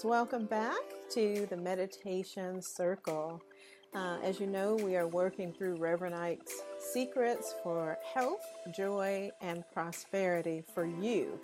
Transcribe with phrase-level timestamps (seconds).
[0.00, 0.80] Greetings, welcome back
[1.10, 3.42] to the Meditation Circle.
[3.94, 9.62] Uh, as you know, we are working through Reverend Ike's Secrets for Health, Joy, and
[9.74, 11.38] Prosperity for You,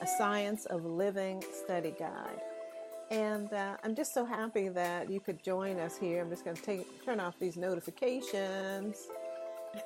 [0.00, 2.40] a Science of Living study guide.
[3.10, 6.20] And uh, I'm just so happy that you could join us here.
[6.20, 9.08] I'm just going to turn off these notifications.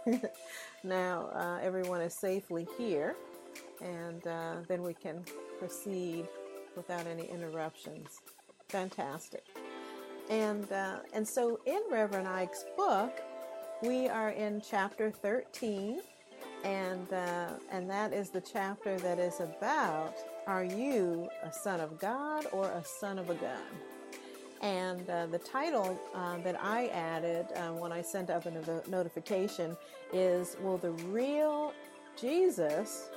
[0.85, 3.17] now uh, everyone is safely here,
[3.81, 5.25] and uh, then we can
[5.59, 6.27] proceed
[6.77, 8.21] without any interruptions.
[8.69, 9.45] Fantastic.
[10.29, 13.21] And, uh, and so in Reverend Ike's book,
[13.83, 16.01] we are in chapter 13,
[16.65, 20.15] and, uh, and that is the chapter that is about
[20.47, 23.63] Are you a son of God or a son of a gun?
[24.61, 28.83] And uh, the title uh, that I added uh, when I sent up a no-
[28.89, 29.77] notification
[30.13, 31.73] is Will the real
[32.21, 33.09] Jesus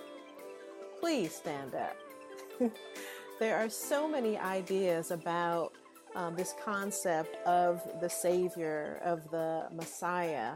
[1.00, 1.98] please stand up?
[3.40, 5.74] there are so many ideas about
[6.16, 10.54] um, this concept of the Savior, of the Messiah,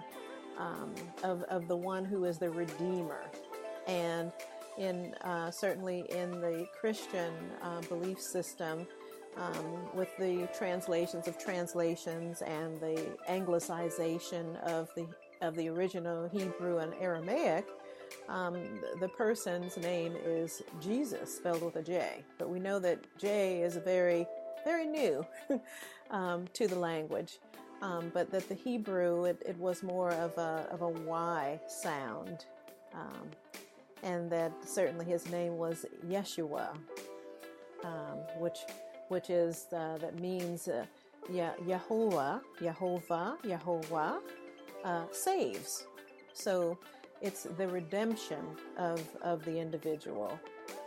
[0.58, 3.26] um, of, of the one who is the Redeemer.
[3.88, 4.32] And
[4.78, 8.88] in uh, certainly in the Christian uh, belief system,
[9.38, 15.08] um, with the translations of translations and the anglicization of the
[15.42, 17.66] of the original Hebrew and Aramaic,
[18.30, 22.24] um, the person's name is Jesus, spelled with a J.
[22.38, 24.26] But we know that J is very,
[24.66, 25.26] very new
[26.12, 27.40] um, to the language.
[27.82, 32.46] Um, but that the Hebrew, it, it, was more of a, of a Y sound.
[32.94, 33.30] Um,
[34.04, 36.70] and that certainly his name was Yeshua,
[37.84, 38.60] um, which,
[39.10, 40.86] which is, uh, that means uh,
[41.32, 44.18] Yehovah, Yehovah, Yehovah
[44.84, 45.86] uh, saves.
[46.34, 46.78] So
[47.22, 48.46] it's the redemption
[48.78, 50.40] of, of the individual.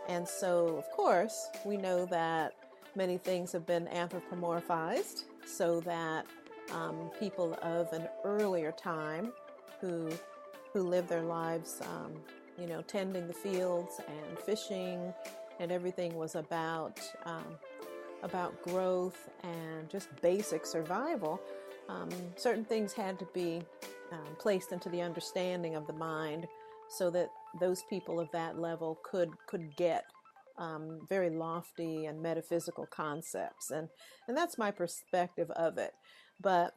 [0.07, 2.53] And so, of course, we know that
[2.95, 6.25] many things have been anthropomorphized so that
[6.73, 9.33] um, people of an earlier time
[9.79, 10.09] who
[10.73, 12.13] who lived their lives, um,
[12.57, 15.13] you know, tending the fields and fishing,
[15.59, 17.57] and everything was about um,
[18.23, 21.41] about growth and just basic survival.
[21.89, 23.63] Um, certain things had to be
[24.11, 26.47] um, placed into the understanding of the mind
[26.89, 27.29] so that
[27.59, 30.05] those people of that level could could get
[30.57, 33.87] um, very lofty and metaphysical concepts and
[34.27, 35.93] and that's my perspective of it
[36.39, 36.75] but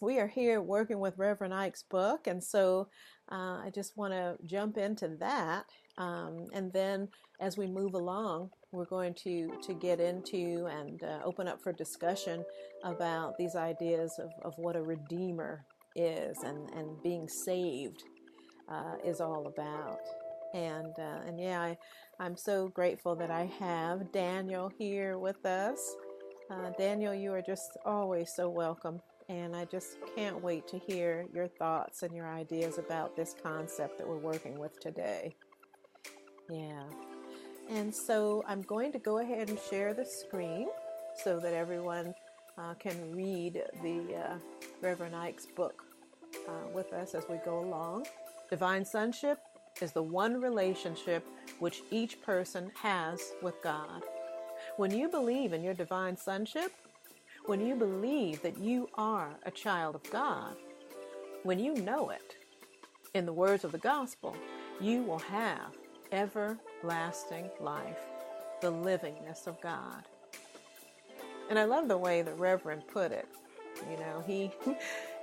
[0.00, 2.88] we are here working with Reverend Ike's book, and so
[3.32, 5.64] uh, I just want to jump into that.
[5.98, 7.08] Um, and then
[7.40, 11.72] as we move along, we're going to, to get into and uh, open up for
[11.72, 12.44] discussion
[12.84, 15.64] about these ideas of, of what a redeemer
[15.96, 18.04] is and, and being saved
[18.68, 20.00] uh, is all about.
[20.54, 21.78] And, uh, and yeah, I,
[22.18, 25.78] I'm so grateful that I have Daniel here with us.
[26.50, 29.00] Uh, Daniel, you are just always so welcome.
[29.28, 33.98] And I just can't wait to hear your thoughts and your ideas about this concept
[33.98, 35.34] that we're working with today.
[36.48, 36.84] Yeah.
[37.68, 40.68] And so I'm going to go ahead and share the screen
[41.24, 42.14] so that everyone
[42.56, 44.36] uh, can read the uh,
[44.80, 45.85] Reverend Ike's book
[46.48, 48.06] uh, with us as we go along.
[48.50, 49.38] Divine sonship
[49.80, 51.26] is the one relationship
[51.58, 54.02] which each person has with God.
[54.76, 56.72] When you believe in your divine sonship,
[57.46, 60.56] when you believe that you are a child of God,
[61.42, 62.36] when you know it,
[63.14, 64.36] in the words of the gospel,
[64.80, 65.74] you will have
[66.12, 67.98] everlasting life,
[68.60, 70.02] the livingness of God.
[71.48, 73.28] And I love the way the Reverend put it.
[73.90, 74.50] You know, he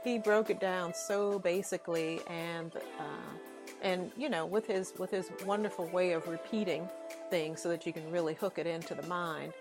[0.04, 3.38] he broke it down so basically and uh,
[3.82, 6.88] and you know with his with his wonderful way of repeating
[7.30, 9.54] things so that you can really hook it into the mind.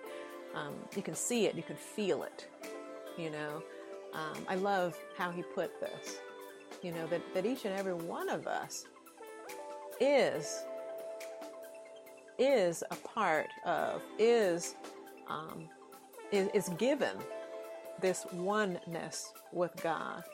[0.54, 2.48] Um, you can see it you can feel it
[3.16, 3.62] you know.
[4.14, 6.18] Um, i love how he put this
[6.82, 8.84] you know that, that each and every one of us
[10.00, 10.64] is
[12.38, 14.74] is a part of is
[15.28, 15.68] um,
[16.30, 17.16] is, is given
[18.00, 20.24] this oneness with God.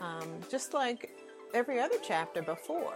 [0.00, 1.10] Um, just like
[1.54, 2.94] every other chapter before.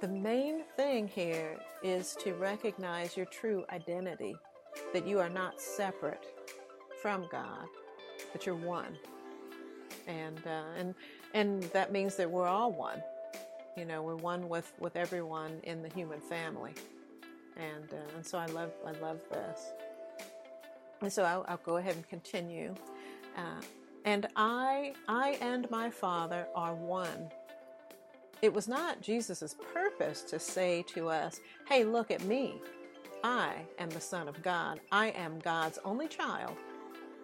[0.00, 4.34] The main thing here is to recognize your true identity,
[4.92, 6.24] that you are not separate
[7.00, 7.66] from God,
[8.32, 8.98] that you're one.
[10.08, 10.94] And, uh, and,
[11.34, 13.02] and that means that we're all one.
[13.76, 16.74] You know, we're one with, with everyone in the human family.
[17.56, 19.72] And, uh, and so I love, I love this.
[21.10, 22.74] So I'll, I'll go ahead and continue.
[23.36, 23.60] Uh,
[24.04, 27.30] and I, I and my Father are one.
[28.42, 32.60] It was not Jesus' purpose to say to us, hey, look at me.
[33.22, 34.80] I am the Son of God.
[34.90, 36.56] I am God's only child.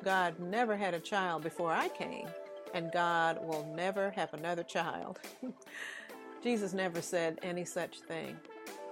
[0.04, 2.28] God never had a child before I came,
[2.72, 5.18] and God will never have another child.
[6.42, 8.36] Jesus never said any such thing.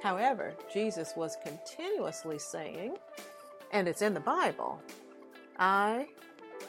[0.03, 2.97] However, Jesus was continuously saying,
[3.73, 4.81] and it's in the Bible,
[5.59, 6.09] I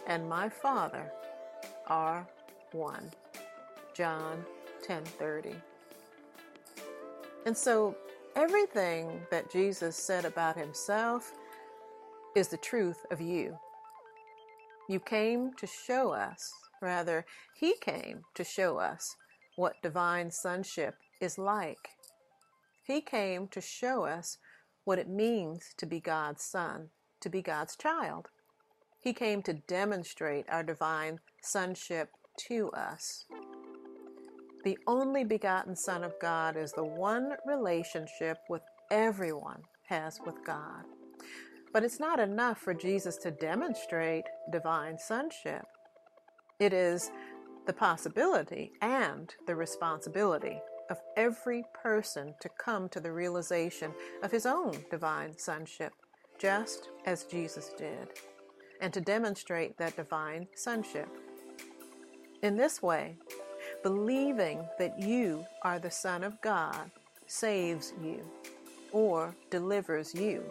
[0.08, 1.12] and my Father
[1.88, 2.28] are
[2.72, 3.12] one.
[3.94, 4.46] John
[4.86, 5.56] 10:30.
[7.46, 7.96] And so
[8.36, 11.34] everything that Jesus said about himself
[12.36, 13.58] is the truth of you.
[14.88, 19.16] You came to show us, rather, he came to show us
[19.56, 21.90] what divine sonship is like.
[22.84, 24.38] He came to show us
[24.88, 26.88] what it means to be God's son,
[27.20, 28.30] to be God's child.
[28.98, 32.10] He came to demonstrate our divine sonship
[32.48, 33.26] to us.
[34.64, 40.86] The only begotten Son of God is the one relationship with everyone has with God.
[41.74, 44.24] But it's not enough for Jesus to demonstrate
[44.54, 45.66] divine sonship.
[46.62, 47.12] It is
[47.66, 53.92] the possibility and the responsibility of every person to come to the realization
[54.24, 55.94] of his own divine sonship,
[56.40, 58.08] just as Jesus did,
[58.82, 61.10] and to demonstrate that divine sonship.
[62.42, 63.16] In this way,
[63.84, 66.92] believing that you are the Son of God
[67.26, 68.22] saves you
[68.92, 70.44] or delivers you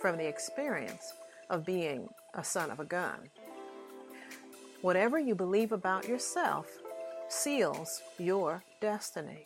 [0.00, 1.14] from the experience
[1.50, 3.18] of being a son of a gun.
[4.82, 6.68] Whatever you believe about yourself
[7.28, 9.44] seals your destiny.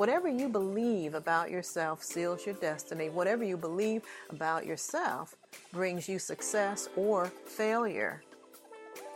[0.00, 3.10] Whatever you believe about yourself seals your destiny.
[3.10, 4.00] Whatever you believe
[4.30, 5.36] about yourself
[5.74, 8.22] brings you success or failure.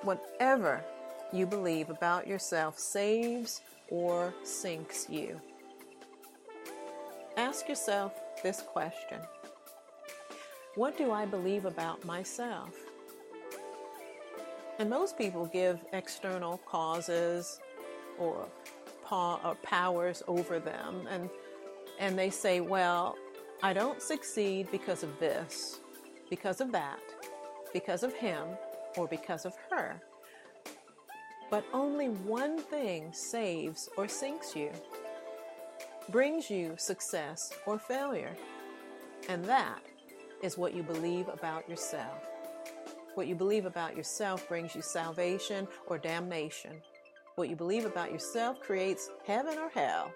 [0.03, 0.85] Whatever
[1.33, 5.41] you believe about yourself saves or sinks you.
[7.39, 9.21] Ask yourself this question
[10.75, 12.75] What do I believe about myself?
[14.79, 17.59] And most people give external causes
[18.19, 18.47] or,
[19.11, 21.31] or uh, powers over them, and,
[21.99, 23.17] and they say, Well,
[23.63, 25.81] I don't succeed because of this,
[26.31, 27.01] because of that,
[27.73, 28.47] because of him,
[28.97, 30.01] or because of her.
[31.51, 34.71] But only one thing saves or sinks you,
[36.11, 38.37] brings you success or failure,
[39.29, 39.83] and that
[40.43, 42.27] is what you believe about yourself.
[43.15, 46.83] What you believe about yourself brings you salvation or damnation.
[47.37, 50.13] What you believe about yourself creates heaven or hell.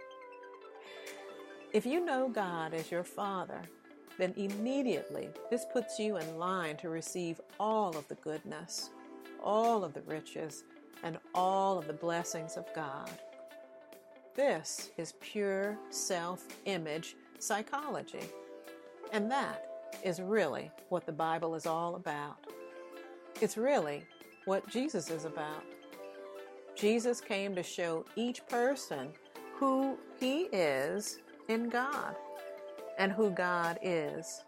[1.73, 3.61] If you know God as your Father,
[4.19, 8.91] then immediately this puts you in line to receive all of the goodness,
[9.43, 10.65] all of the riches,
[11.03, 13.11] and all of the blessings of God.
[14.35, 18.23] This is pure self image psychology.
[19.13, 19.65] And that
[20.05, 22.47] is really what the Bible is all about.
[23.41, 24.05] It's really
[24.45, 25.65] what Jesus is about.
[26.79, 29.09] Jesus came to show each person
[29.55, 31.19] who he is
[31.49, 32.15] in God
[32.99, 34.43] and who God is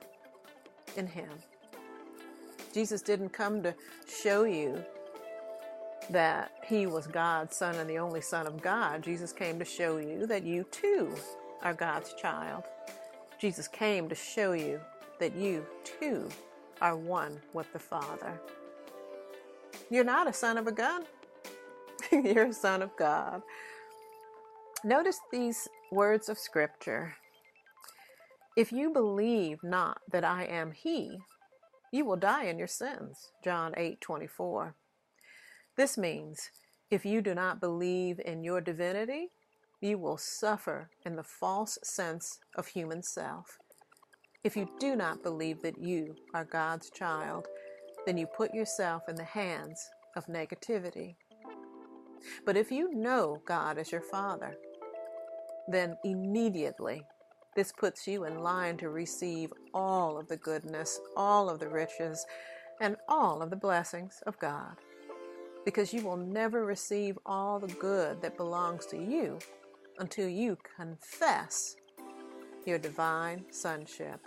[0.96, 1.30] in him.
[2.72, 3.74] Jesus didn't come to
[4.08, 4.84] show you
[6.10, 9.98] that he was God's son and the only son of God, Jesus came to show
[9.98, 11.12] you that you too
[11.62, 12.64] are God's child.
[13.40, 14.80] Jesus came to show you
[15.18, 16.28] that you too
[16.80, 18.40] are one with the Father.
[19.90, 21.04] You're not a son of a gun.
[22.24, 23.42] You're a son of God.
[24.82, 27.14] Notice these words of Scripture.
[28.56, 31.18] If you believe not that I am He,
[31.92, 33.30] you will die in your sins.
[33.44, 34.74] John 8 24.
[35.76, 36.50] This means
[36.90, 39.28] if you do not believe in your divinity,
[39.80, 43.56] you will suffer in the false sense of human self.
[44.42, 47.46] If you do not believe that you are God's child,
[48.04, 49.80] then you put yourself in the hands
[50.16, 51.14] of negativity.
[52.44, 54.56] But if you know God as your Father,
[55.68, 57.02] then immediately
[57.56, 62.24] this puts you in line to receive all of the goodness, all of the riches,
[62.80, 64.76] and all of the blessings of God
[65.64, 69.38] because you will never receive all the good that belongs to you
[69.98, 71.76] until you confess
[72.64, 74.20] your divine sonship.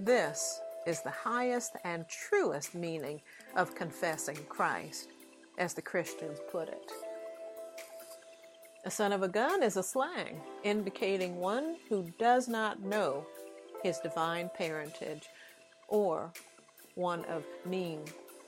[0.00, 3.20] This is the highest and truest meaning
[3.56, 5.08] of confessing Christ,
[5.58, 6.92] as the Christians put it.
[8.84, 13.26] A son of a gun is a slang indicating one who does not know
[13.82, 15.24] his divine parentage
[15.88, 16.32] or
[16.94, 18.00] one of mean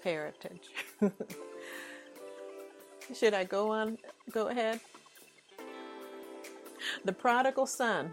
[0.03, 0.69] parentage.
[3.15, 3.99] Should I go on?
[4.31, 4.81] Go ahead.
[7.05, 8.13] The prodigal son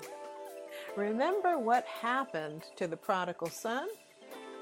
[0.96, 3.88] Remember what happened to the prodigal son?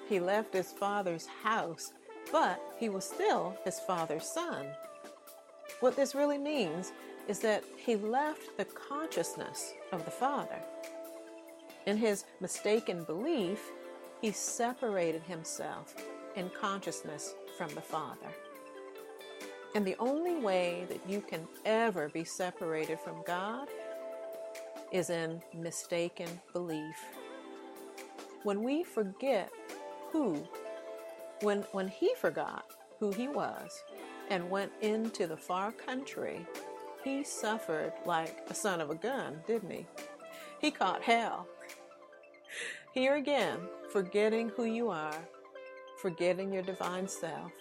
[0.10, 1.94] He left his father's house,
[2.32, 4.68] but he was still his father's son.
[5.80, 6.92] What this really means
[7.28, 10.60] is that he left the consciousness of the father.
[11.86, 13.60] In his mistaken belief,
[14.22, 15.96] he separated himself
[16.36, 18.28] in consciousness from the Father.
[19.76, 23.68] And the only way that you can ever be separated from God
[24.92, 26.96] is in mistaken belief.
[28.44, 29.52] When we forget
[30.12, 30.48] who,
[31.44, 32.66] when, when he forgot
[33.00, 33.84] who he was
[34.30, 36.46] and went into the far country,
[37.04, 39.86] he suffered like a son of a gun, didn't he?
[40.60, 41.48] He caught hell.
[42.94, 43.60] Here again,
[43.92, 45.18] forgetting who you are,
[46.00, 47.52] forgetting your divine self,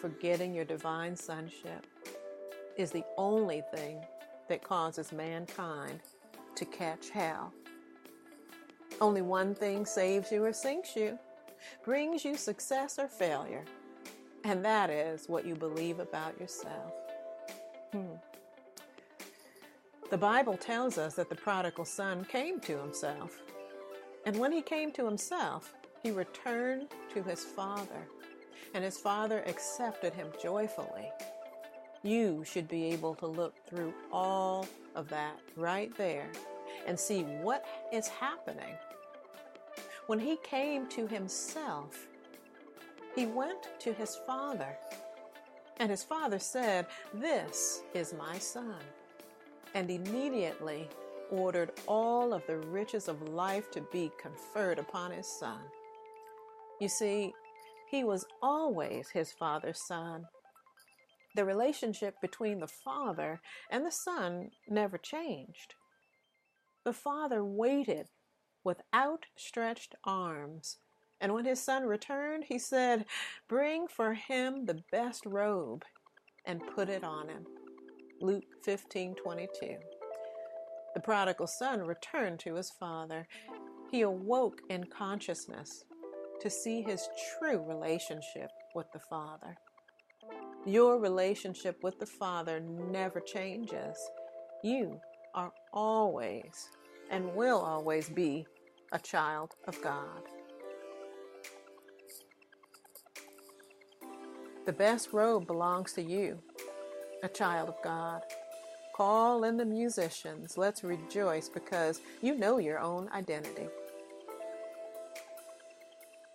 [0.00, 1.86] forgetting your divine sonship
[2.76, 4.00] is the only thing
[4.48, 6.00] that causes mankind
[6.56, 7.52] to catch hell.
[9.00, 11.18] Only one thing saves you or sinks you,
[11.84, 13.64] brings you success or failure,
[14.44, 16.92] and that is what you believe about yourself.
[17.92, 18.14] Hmm.
[20.10, 23.40] The Bible tells us that the prodigal son came to himself.
[24.26, 28.06] And when he came to himself, he returned to his father,
[28.74, 31.10] and his father accepted him joyfully.
[32.02, 36.28] You should be able to look through all of that right there
[36.86, 38.74] and see what is happening.
[40.08, 42.08] When he came to himself,
[43.14, 44.76] he went to his father,
[45.78, 48.80] and his father said, This is my son.
[49.74, 50.88] And immediately
[51.30, 55.60] ordered all of the riches of life to be conferred upon his son.
[56.80, 57.32] You see,
[57.88, 60.24] he was always his father's son.
[61.36, 63.40] The relationship between the father
[63.70, 65.74] and the son never changed.
[66.84, 68.08] The father waited
[68.64, 70.78] with outstretched arms,
[71.20, 73.06] and when his son returned, he said,
[73.48, 75.84] Bring for him the best robe
[76.44, 77.46] and put it on him.
[78.20, 79.76] Luke 15 22.
[80.94, 83.26] The prodigal son returned to his father.
[83.90, 85.84] He awoke in consciousness
[86.40, 89.56] to see his true relationship with the Father.
[90.66, 93.96] Your relationship with the Father never changes.
[94.64, 95.00] You
[95.34, 96.68] are always
[97.12, 98.46] and will always be
[98.90, 100.22] a child of God.
[104.64, 106.38] The best robe belongs to you,
[107.22, 108.22] a child of God.
[108.96, 110.58] Call in the musicians.
[110.58, 113.68] Let's rejoice because you know your own identity.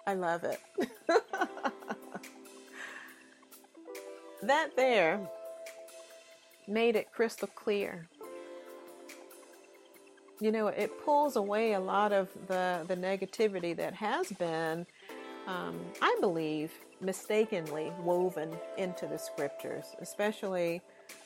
[0.06, 0.60] I love it.
[4.44, 5.28] that there
[6.68, 8.08] made it crystal clear.
[10.39, 14.86] You know, it pulls away a lot of the, the negativity that has been,
[15.48, 20.82] um, I believe, mistakenly woven into the scriptures, especially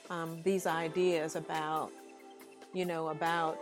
[0.09, 1.91] um, these ideas about,
[2.73, 3.57] you know, about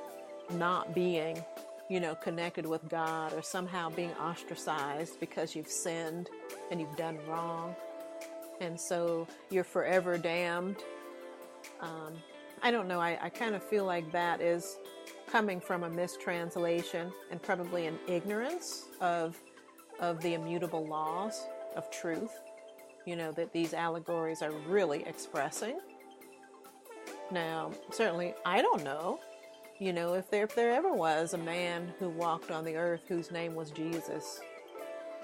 [0.52, 1.44] not being,
[1.90, 6.30] you know, connected with God or somehow being ostracized because you've sinned
[6.70, 7.76] and you've done wrong.
[8.62, 10.84] And so you're forever damned.
[11.82, 12.14] Um,
[12.62, 13.00] I don't know.
[13.00, 14.78] I, I kind of feel like that is
[15.32, 19.38] coming from a mistranslation and probably an ignorance of
[20.00, 22.32] of the immutable laws of truth.
[23.06, 25.80] You know that these allegories are really expressing.
[27.32, 29.20] Now, certainly, I don't know,
[29.80, 33.02] you know, if there if there ever was a man who walked on the earth
[33.08, 34.42] whose name was Jesus,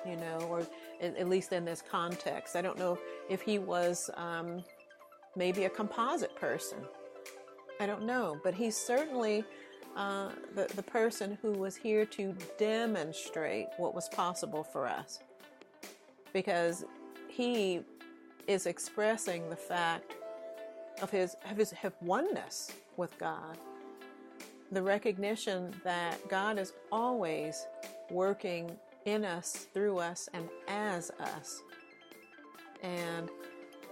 [0.06, 0.66] you know, or
[1.02, 2.98] at, least in this context, I don't know
[3.30, 4.64] if he was um,
[5.36, 6.78] maybe a composite person.
[7.82, 9.44] I don't know, but he's certainly
[9.96, 15.20] uh, the the person who was here to demonstrate what was possible for us,
[16.34, 16.86] because
[17.28, 17.82] he
[18.48, 20.16] is expressing the fact
[21.02, 23.58] of his of his have oneness with God.
[24.72, 27.68] The recognition that God is always
[28.10, 28.72] working
[29.06, 31.62] in us, through us, and as us.
[32.82, 33.30] And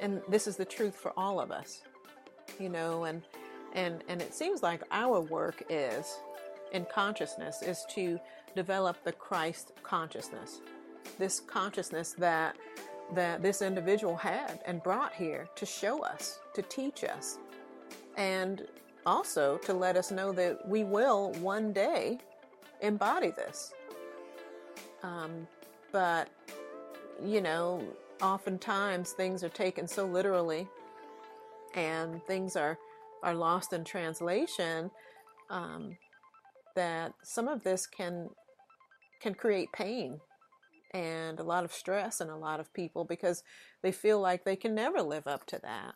[0.01, 1.81] and this is the truth for all of us.
[2.59, 3.21] You know, and
[3.73, 6.17] and and it seems like our work is
[6.71, 8.19] in consciousness is to
[8.55, 10.61] develop the Christ consciousness.
[11.19, 12.55] This consciousness that
[13.13, 17.37] that this individual had and brought here to show us, to teach us,
[18.17, 18.65] and
[19.05, 22.17] also to let us know that we will one day
[22.81, 23.73] embody this.
[25.03, 25.47] Um,
[25.91, 26.29] but,
[27.23, 27.83] you know,
[28.21, 30.67] oftentimes things are taken so literally
[31.75, 32.77] and things are,
[33.23, 34.91] are lost in translation
[35.49, 35.97] um,
[36.75, 38.29] that some of this can
[39.21, 40.19] can create pain
[40.93, 43.43] and a lot of stress in a lot of people because
[43.81, 45.95] they feel like they can never live up to that.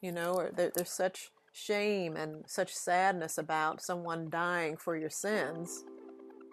[0.00, 5.08] You know, or there, there's such shame and such sadness about someone dying for your
[5.08, 5.84] sins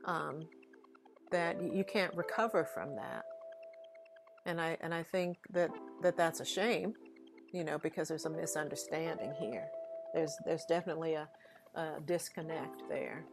[0.05, 0.47] um,
[1.31, 3.23] that you can't recover from that.
[4.45, 6.93] And I and I think that, that that's a shame,
[7.51, 9.67] you know, because there's a misunderstanding here.
[10.13, 11.27] There's there's definitely a,
[11.75, 13.23] a disconnect there.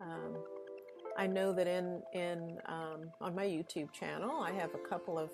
[0.00, 0.36] Um,
[1.16, 5.30] I know that in in um, on my YouTube channel, I have a couple of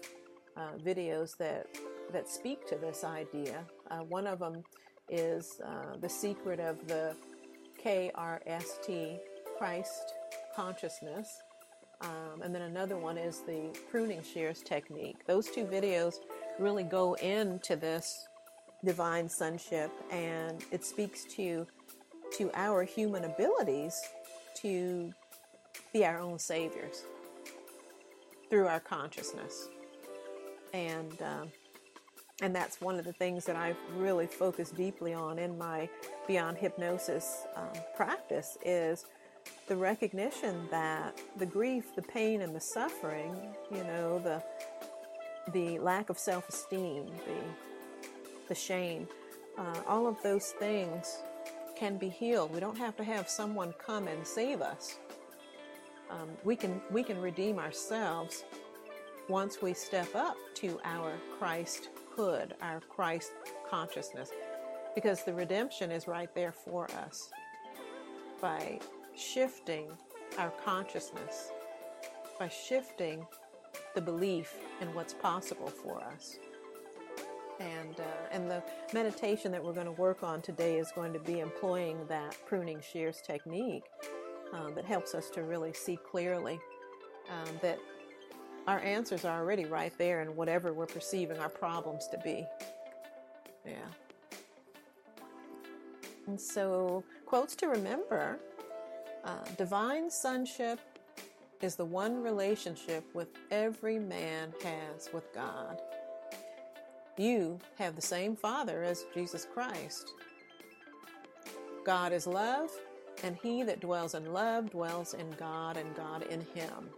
[0.57, 1.67] uh, videos that
[2.13, 3.65] that speak to this idea.
[3.91, 4.63] Uh, one of them
[5.09, 7.17] is uh, the secret of the
[7.85, 9.19] KRST
[9.59, 10.15] Christ
[10.55, 11.29] consciousness,
[12.03, 15.27] um, and then another one is the pruning shears technique.
[15.27, 16.17] Those two videos
[16.59, 18.27] really go into this
[18.85, 21.67] divine sonship, and it speaks to
[22.39, 24.01] to our human abilities
[24.55, 25.13] to
[25.93, 27.05] be our own saviors
[28.49, 29.69] through our consciousness.
[30.73, 31.49] And um,
[32.41, 35.89] and that's one of the things that I've really focused deeply on in my
[36.27, 39.05] beyond hypnosis um, practice is
[39.69, 43.37] the recognition that the grief, the pain, and the suffering,
[43.71, 44.43] you know, the
[45.53, 47.43] the lack of self-esteem, the
[48.49, 49.09] the shame,
[49.57, 51.19] uh, all of those things
[51.77, 52.53] can be healed.
[52.53, 54.99] We don't have to have someone come and save us
[56.13, 58.45] um, we can we can redeem ourselves
[59.29, 63.33] once we step up to our Christhood, our Christ
[63.69, 64.31] consciousness,
[64.95, 67.31] because the redemption is right there for us
[68.41, 68.79] by
[69.17, 69.87] shifting
[70.39, 71.51] our consciousness,
[72.39, 73.27] by shifting
[73.95, 76.39] the belief in what's possible for us.
[77.61, 81.21] And, uh, and the meditation that we're going to work on today is going to
[81.21, 83.85] be employing that pruning shears technique
[84.53, 86.59] um, that helps us to really see clearly
[87.31, 87.79] um, that
[88.67, 92.45] our answers are already right there in whatever we're perceiving our problems to be.
[93.67, 93.75] Yeah.
[96.27, 98.39] And so, quotes to remember
[99.25, 100.79] uh, divine sonship
[101.63, 105.81] is the one relationship with every man has with God.
[107.17, 110.13] You have the same Father as Jesus Christ.
[111.85, 112.71] God is love,
[113.23, 116.91] and he that dwells in love dwells in God, and God in him.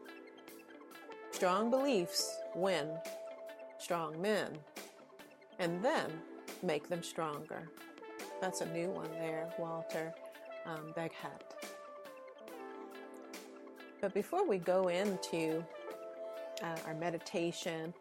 [1.32, 2.88] Strong beliefs win
[3.78, 4.48] strong men,
[5.58, 6.10] and then
[6.62, 7.68] make them stronger.
[8.40, 10.14] That's a new one there, Walter
[10.66, 11.53] um, Beghat.
[14.04, 15.64] But before we go into
[16.62, 17.94] uh, our meditation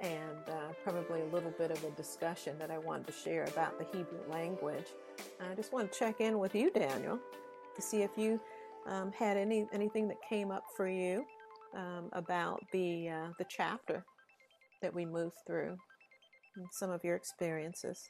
[0.00, 3.78] and uh, probably a little bit of a discussion that I wanted to share about
[3.78, 4.86] the Hebrew language,
[5.38, 7.18] I just want to check in with you, Daniel
[7.76, 8.40] to see if you
[8.88, 11.26] um, had any anything that came up for you
[11.76, 14.02] um, about the uh, the chapter
[14.80, 15.76] that we moved through,
[16.56, 18.08] and some of your experiences.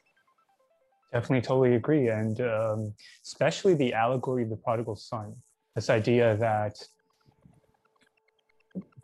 [1.11, 2.93] Definitely, totally agree, and um,
[3.25, 5.35] especially the allegory of the prodigal son.
[5.75, 6.81] This idea that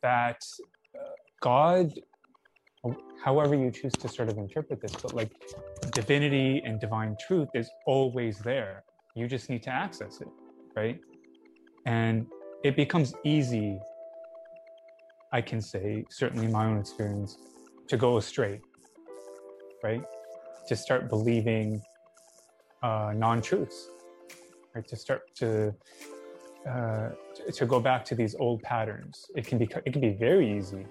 [0.02, 0.42] that
[0.96, 1.00] uh,
[1.42, 1.92] God,
[3.24, 5.32] however you choose to sort of interpret this, but like
[5.92, 8.84] divinity and divine truth is always there.
[9.16, 10.28] You just need to access it
[10.78, 11.00] right?
[11.86, 12.28] And
[12.64, 13.80] it becomes easy,
[15.34, 17.38] I can say, certainly in my own experience,
[17.88, 18.62] to go astray,
[19.84, 20.04] right?
[20.68, 21.82] To start believing
[22.84, 23.90] uh, non-truths,
[24.76, 24.88] right?
[24.88, 25.74] To start to
[26.68, 27.10] uh,
[27.54, 29.26] to go back to these old patterns.
[29.36, 30.86] It can be it can be very easy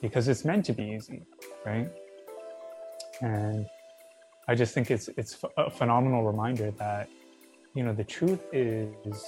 [0.00, 1.22] because it's meant to be easy,
[1.64, 1.88] right?
[3.20, 3.66] And
[4.48, 7.08] I just think it's it's a phenomenal reminder that
[7.74, 9.24] you know, the truth is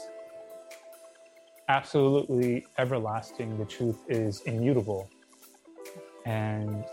[1.68, 3.56] absolutely everlasting.
[3.58, 5.08] The truth is immutable.
[6.26, 6.84] And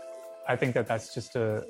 [0.48, 1.66] I think that that's just a,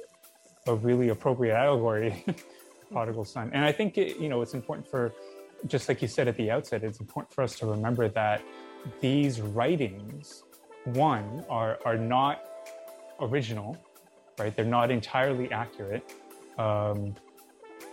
[0.67, 2.25] a really appropriate allegory,
[2.93, 3.51] prodigal son.
[3.53, 5.13] And I think, it, you know, it's important for,
[5.67, 8.43] just like you said at the outset, it's important for us to remember that
[9.01, 10.45] these writings,
[10.85, 12.43] one, are, are not
[13.21, 13.77] original,
[14.39, 14.55] right?
[14.55, 16.15] They're not entirely accurate.
[16.59, 17.15] Um,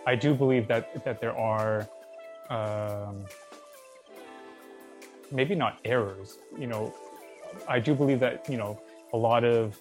[0.06, 1.88] I do believe that that there are
[2.50, 3.26] um,
[5.32, 6.40] maybe not errors.
[6.58, 6.94] You know,
[7.68, 8.82] I do believe that you know
[9.14, 9.80] a lot of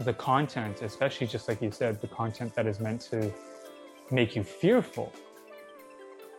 [0.00, 3.32] the content, especially just like you said, the content that is meant to
[4.10, 5.12] make you fearful,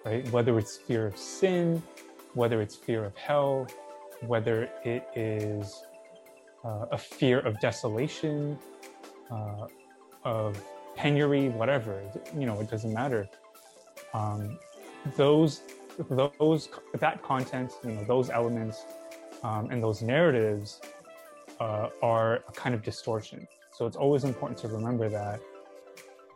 [0.05, 0.29] right?
[0.31, 1.81] Whether it's fear of sin,
[2.33, 3.67] whether it's fear of hell,
[4.25, 5.83] whether it is
[6.63, 8.57] uh, a fear of desolation,
[9.31, 9.67] uh,
[10.23, 10.61] of
[10.95, 12.01] penury, whatever,
[12.37, 13.27] you know, it doesn't matter.
[14.13, 14.57] Um,
[15.17, 15.61] those
[16.09, 18.85] those that content, you know, those elements
[19.43, 20.81] um, and those narratives
[21.59, 23.47] uh, are a kind of distortion.
[23.71, 25.39] So it's always important to remember that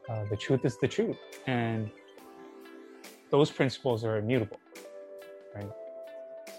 [0.09, 1.89] uh, the truth is the truth, and
[3.29, 4.59] those principles are immutable,
[5.55, 5.69] right?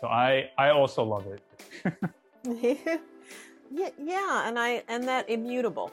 [0.00, 1.40] So I I also love it.
[3.70, 5.92] yeah, yeah, and I and that immutable,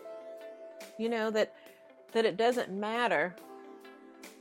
[0.97, 1.53] you know that
[2.13, 3.35] that it doesn't matter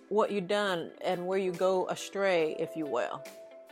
[0.08, 3.22] what you've done and where you go astray, if you will.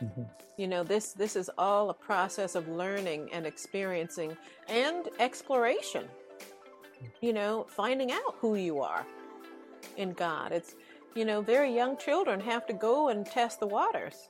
[0.03, 0.23] Mm-hmm.
[0.57, 4.35] You know, this this is all a process of learning and experiencing
[4.67, 6.05] and exploration.
[7.21, 9.05] You know, finding out who you are
[9.97, 10.51] in God.
[10.51, 10.75] It's
[11.15, 14.29] you know, very young children have to go and test the waters.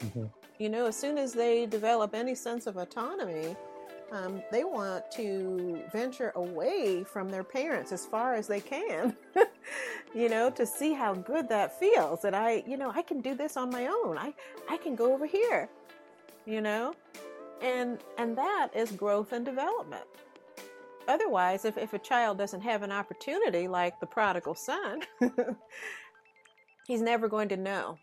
[0.00, 0.24] Mm-hmm.
[0.58, 3.56] You know, as soon as they develop any sense of autonomy,
[4.12, 9.16] um, they want to venture away from their parents as far as they can,
[10.14, 12.22] you know, to see how good that feels.
[12.22, 14.16] That I, you know, I can do this on my own.
[14.16, 14.32] I,
[14.70, 15.68] I can go over here,
[16.46, 16.94] you know,
[17.60, 20.04] and and that is growth and development.
[21.08, 25.02] Otherwise, if, if a child doesn't have an opportunity like the prodigal son,
[26.86, 27.98] he's never going to know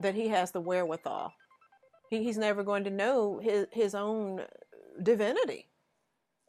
[0.00, 1.32] that he has the wherewithal.
[2.10, 4.42] He, he's never going to know his, his own
[5.02, 5.68] divinity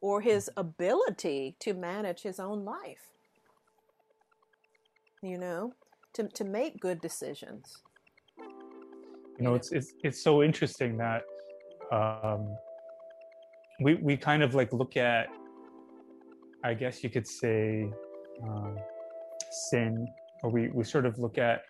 [0.00, 3.10] or his ability to manage his own life.
[5.22, 5.72] You know,
[6.14, 7.82] to, to make good decisions.
[8.38, 11.24] You know, it's, it's, it's so interesting that
[11.92, 12.54] um,
[13.80, 15.28] we, we kind of like look at,
[16.64, 17.90] I guess you could say,
[18.42, 18.76] um,
[19.50, 20.06] sin,
[20.46, 21.64] or we, we sort of look at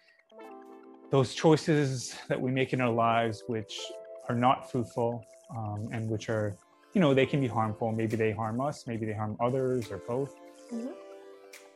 [1.11, 3.81] those choices that we make in our lives which
[4.29, 5.25] are not fruitful
[5.57, 6.55] um, and which are
[6.93, 7.91] you know they can be harmful.
[7.91, 10.35] Maybe they harm us maybe they harm others or both.
[10.73, 10.93] Mm-hmm.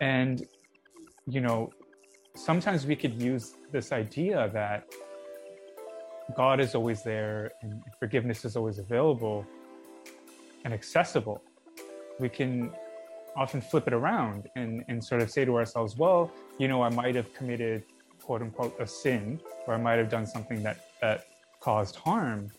[0.01, 0.47] and
[1.27, 1.71] you know
[2.35, 4.79] sometimes we could use this idea that
[6.37, 9.47] god is always there and forgiveness is always available
[10.65, 11.41] and accessible.
[12.19, 12.73] We can
[13.37, 16.88] often flip it around and, and sort of say to ourselves well you know i
[16.88, 17.83] might have committed
[18.23, 21.27] quote unquote a sin or i might have done something that that
[21.61, 22.51] caused harm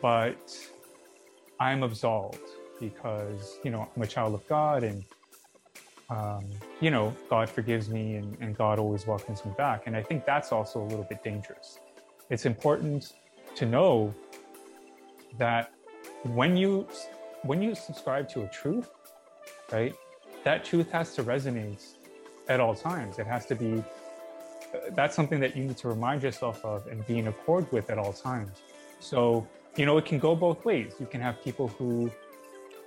[0.00, 0.56] but
[1.60, 2.40] I'm absolved
[2.80, 5.04] because, you know, I'm a child of God and,
[6.10, 6.44] um,
[6.80, 9.86] you know, God forgives me and, and God always welcomes me back.
[9.86, 11.78] And I think that's also a little bit dangerous.
[12.30, 13.14] It's important
[13.56, 14.14] to know
[15.38, 15.72] that
[16.22, 16.86] when you
[17.42, 18.88] when you subscribe to a truth,
[19.70, 19.94] right,
[20.44, 21.82] that truth has to resonate
[22.48, 23.18] at all times.
[23.18, 23.82] It has to be
[24.92, 27.98] that's something that you need to remind yourself of and be in accord with at
[27.98, 28.62] all times.
[29.00, 30.94] So you know, it can go both ways.
[31.00, 32.10] You can have people who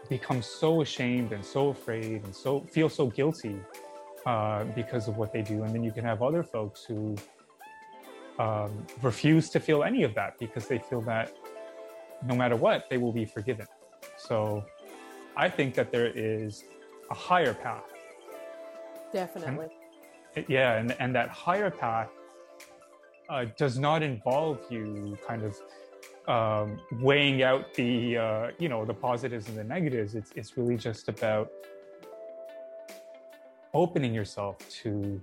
[0.10, 3.60] become so ashamed and so afraid and so feel so guilty
[4.26, 5.64] uh, because of what they do.
[5.64, 7.18] And then you can have other folks who
[8.40, 11.34] um, refuse to feel any of that because they feel that
[12.26, 13.68] no matter what, they will be forgiven.
[14.18, 14.64] So
[15.36, 16.64] I think that there is
[17.10, 17.84] a higher path.
[19.14, 19.68] Definitely.
[20.36, 20.78] And, yeah.
[20.78, 22.10] And, and that higher path
[23.30, 25.58] uh, does not involve you kind of
[26.28, 30.16] um, weighing out the uh, you know the positives and the negatives.
[30.16, 31.50] It's it's really just about
[33.74, 35.22] opening yourself to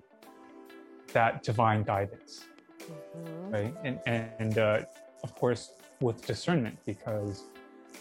[1.12, 2.44] that divine guidance,
[2.80, 3.50] mm-hmm.
[3.50, 3.74] right?
[3.84, 4.80] And and uh,
[5.22, 7.44] of course with discernment, because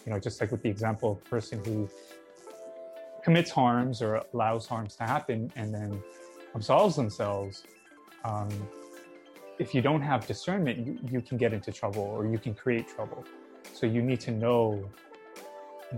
[0.06, 1.89] you know just like with the example of a person who
[3.24, 6.02] commits harms or allows harms to happen and then
[6.56, 7.64] absolves themselves.
[8.26, 8.50] Um,
[9.60, 12.88] if you don't have discernment, you, you can get into trouble or you can create
[12.88, 13.24] trouble.
[13.74, 14.90] So you need to know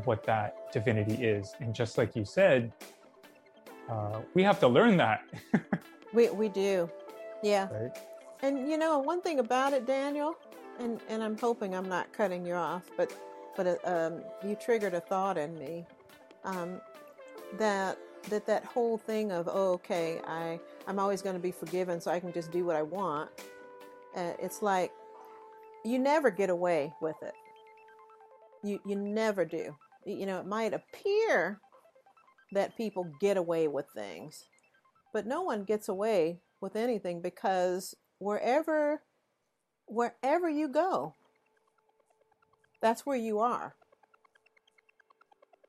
[0.04, 1.56] what that divinity is.
[1.60, 2.72] And just like you said,
[3.90, 5.24] uh, we have to learn that.
[6.14, 6.90] we, we do.
[7.42, 7.70] Yeah.
[7.72, 7.98] Right?
[8.42, 10.36] And you know, one thing about it, Daniel,
[10.80, 13.12] and, and I'm hoping I'm not cutting you off, but,
[13.56, 15.86] but uh, um, you triggered a thought in me
[16.44, 16.82] um,
[17.58, 17.98] that
[18.30, 22.10] that that whole thing of oh okay i i'm always going to be forgiven so
[22.10, 23.30] i can just do what i want
[24.15, 24.91] uh, it's like
[25.86, 27.34] you never get away with it.
[28.63, 29.76] You you never do.
[30.06, 31.60] You know it might appear
[32.52, 34.46] that people get away with things
[35.12, 39.02] but no one gets away with anything because wherever
[39.88, 41.15] wherever you go
[42.82, 43.74] that's where you are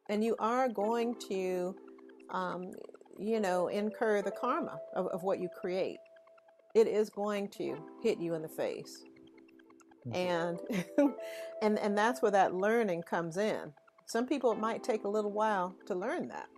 [0.08, 1.74] and you are going to
[2.30, 2.72] um,
[3.18, 5.98] you know, incur the karma of, of what you create.
[6.74, 9.04] It is going to hit you in the face.
[10.12, 10.60] And
[11.62, 13.72] and and that's where that learning comes in.
[14.06, 16.48] Some people it might take a little while to learn that.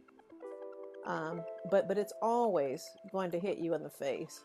[1.07, 4.45] Um, but but it's always going to hit you in the face.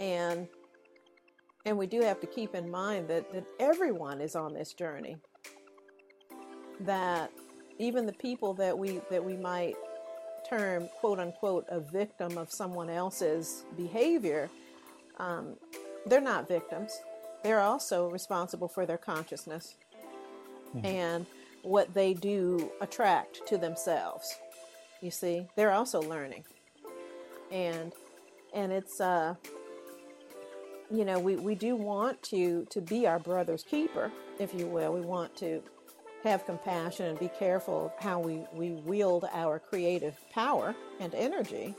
[0.00, 0.48] And
[1.66, 5.16] And we do have to keep in mind that, that everyone is on this journey.
[6.80, 7.30] That
[7.78, 9.74] even the people that we that we might
[10.48, 14.50] term quote unquote a victim of someone else's behavior,
[15.18, 15.54] um,
[16.06, 17.00] they're not victims.
[17.42, 19.74] They're also responsible for their consciousness
[20.74, 20.86] mm-hmm.
[20.86, 21.26] and
[21.62, 24.38] what they do attract to themselves.
[25.00, 26.44] You see, they're also learning,
[27.50, 27.92] and
[28.54, 29.34] and it's uh,
[30.90, 34.92] you know we, we do want to to be our brother's keeper, if you will.
[34.92, 35.62] We want to
[36.24, 41.74] have compassion and be careful how we, we wield our creative power and energy.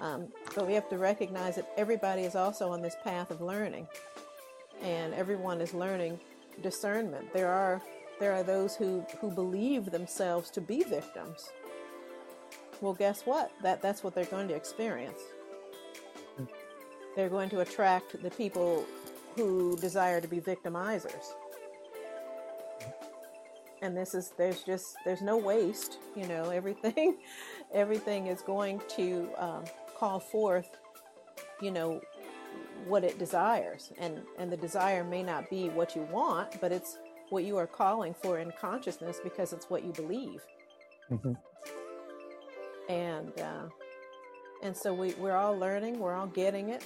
[0.00, 3.86] Um, but we have to recognize that everybody is also on this path of learning,
[4.80, 6.18] and everyone is learning
[6.62, 7.32] discernment.
[7.34, 7.82] There are
[8.18, 11.48] there are those who, who believe themselves to be victims.
[12.82, 13.50] Well, guess what?
[13.62, 15.20] That that's what they're going to experience.
[17.16, 18.86] They're going to attract the people
[19.36, 21.32] who desire to be victimizers
[23.82, 27.18] and this is there's just there's no waste you know everything
[27.72, 29.64] everything is going to um,
[29.96, 30.78] call forth
[31.60, 32.00] you know
[32.86, 33.92] what it desires.
[33.98, 37.66] And and the desire may not be what you want but it's what you are
[37.66, 40.42] calling for in consciousness because it's what you believe.
[41.10, 41.32] Mm-hmm.
[42.88, 43.66] and uh,
[44.62, 46.84] and so we, we're all learning we're all getting it.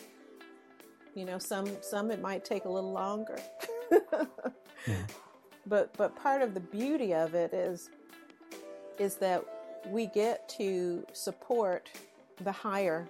[1.15, 3.39] You know some some it might take a little longer.
[4.87, 5.07] Yeah
[5.67, 7.91] but but part of the beauty of it is
[8.99, 9.45] is that
[9.89, 11.91] we get to support
[12.43, 13.09] the higher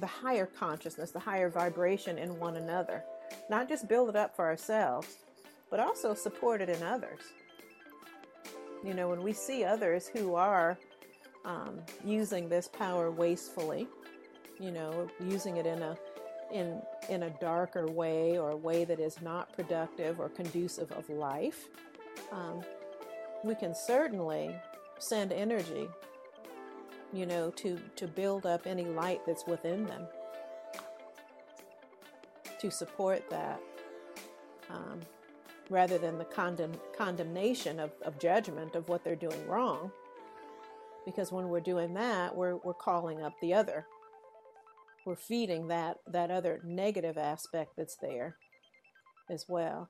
[0.00, 3.02] the higher consciousness the higher vibration in one another.
[3.50, 5.18] Not just build it up for ourselves
[5.70, 7.20] but also support it in others.
[8.84, 10.78] You know when we see others who are
[11.44, 13.86] um, using this power wastefully
[14.58, 15.96] you know using it in a
[16.52, 21.08] in in a darker way or a way that is not productive or conducive of
[21.08, 21.68] life,
[22.32, 22.62] um,
[23.44, 24.54] we can certainly
[24.98, 25.88] send energy,
[27.12, 30.06] you know, to to build up any light that's within them,
[32.60, 33.60] to support that,
[34.70, 35.00] um,
[35.70, 39.90] rather than the condemn, condemnation of, of judgment of what they're doing wrong.
[41.04, 43.86] Because when we're doing that, we're we're calling up the other
[45.06, 48.36] we're feeding that that other negative aspect that's there
[49.30, 49.88] as well.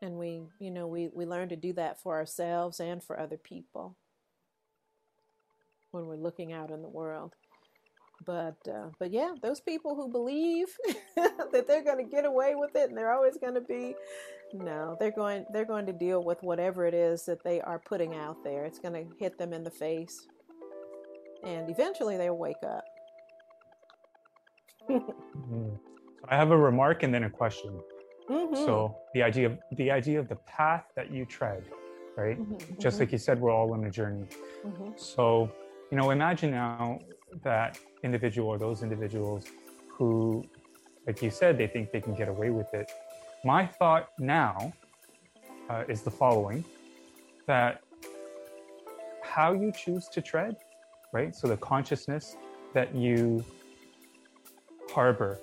[0.00, 3.36] And we you know we we learn to do that for ourselves and for other
[3.36, 3.96] people
[5.90, 7.34] when we're looking out in the world.
[8.24, 10.68] But uh, but yeah those people who believe
[11.16, 13.96] that they're going to get away with it and they're always going to be
[14.54, 18.14] no they're going they're going to deal with whatever it is that they are putting
[18.14, 18.64] out there.
[18.64, 20.28] It's going to hit them in the face.
[21.44, 22.84] And eventually they'll wake up
[24.88, 25.80] so
[26.28, 27.80] I have a remark and then a question.
[28.30, 28.54] Mm-hmm.
[28.54, 31.64] So the idea of the idea of the path that you tread,
[32.16, 32.38] right?
[32.38, 32.80] Mm-hmm.
[32.80, 33.14] Just like mm-hmm.
[33.14, 34.26] you said, we're all on a journey.
[34.64, 34.90] Mm-hmm.
[34.96, 35.50] So
[35.90, 37.00] you know, imagine now
[37.42, 39.46] that individual or those individuals
[39.90, 40.44] who,
[41.06, 42.90] like you said, they think they can get away with it.
[43.44, 44.72] My thought now
[45.68, 46.64] uh, is the following:
[47.46, 47.82] that
[49.22, 50.56] how you choose to tread,
[51.12, 51.34] right?
[51.34, 52.36] So the consciousness
[52.74, 53.44] that you
[54.92, 55.40] harbor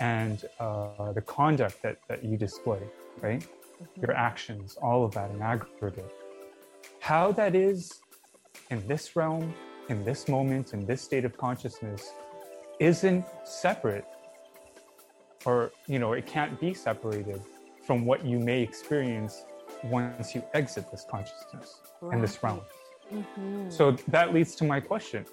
[0.00, 2.80] and uh, the conduct that, that you display,
[3.20, 3.40] right?
[3.42, 4.00] Mm-hmm.
[4.00, 6.12] Your actions, all of that in aggregate.
[7.00, 8.00] How that is
[8.70, 9.54] in this realm,
[9.88, 12.12] in this moment, in this state of consciousness,
[12.78, 14.06] isn't separate,
[15.44, 17.40] or, you know, it can't be separated
[17.86, 19.44] from what you may experience
[19.84, 22.14] once you exit this consciousness right.
[22.14, 22.60] and this realm.
[23.12, 23.70] Mm-hmm.
[23.70, 25.26] So that leads to my question.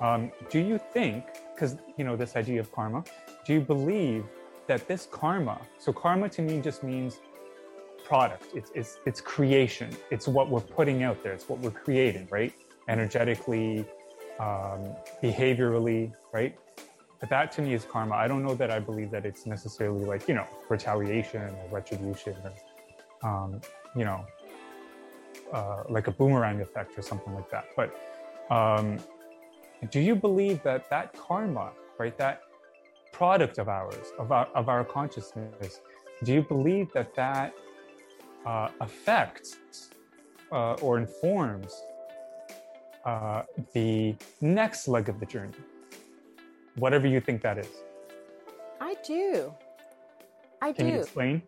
[0.00, 3.04] Um, do you think because you know this idea of karma
[3.46, 4.24] do you believe
[4.66, 7.20] that this karma so karma to me just means
[8.04, 12.26] product it's it's it's creation it's what we're putting out there it's what we're creating
[12.30, 12.52] right?
[12.88, 13.84] Energetically
[14.40, 16.58] um, behaviorally right?
[17.20, 18.16] But that to me is karma.
[18.16, 22.36] I don't know that i believe that it's necessarily like you know retaliation or retribution
[22.44, 23.60] or um,
[23.96, 24.26] you know
[25.52, 27.66] uh, like a boomerang effect or something like that.
[27.76, 27.94] But
[28.50, 28.98] um,
[29.90, 32.42] do you believe that that karma, right, that
[33.12, 35.80] product of ours, of our, of our consciousness,
[36.22, 37.54] do you believe that that
[38.46, 39.56] uh, affects
[40.52, 41.82] uh, or informs
[43.04, 43.42] uh,
[43.72, 45.54] the next leg of the journey?
[46.76, 47.68] Whatever you think that is.
[48.80, 49.54] I do.
[50.60, 50.92] I Can do.
[50.92, 51.42] you explain?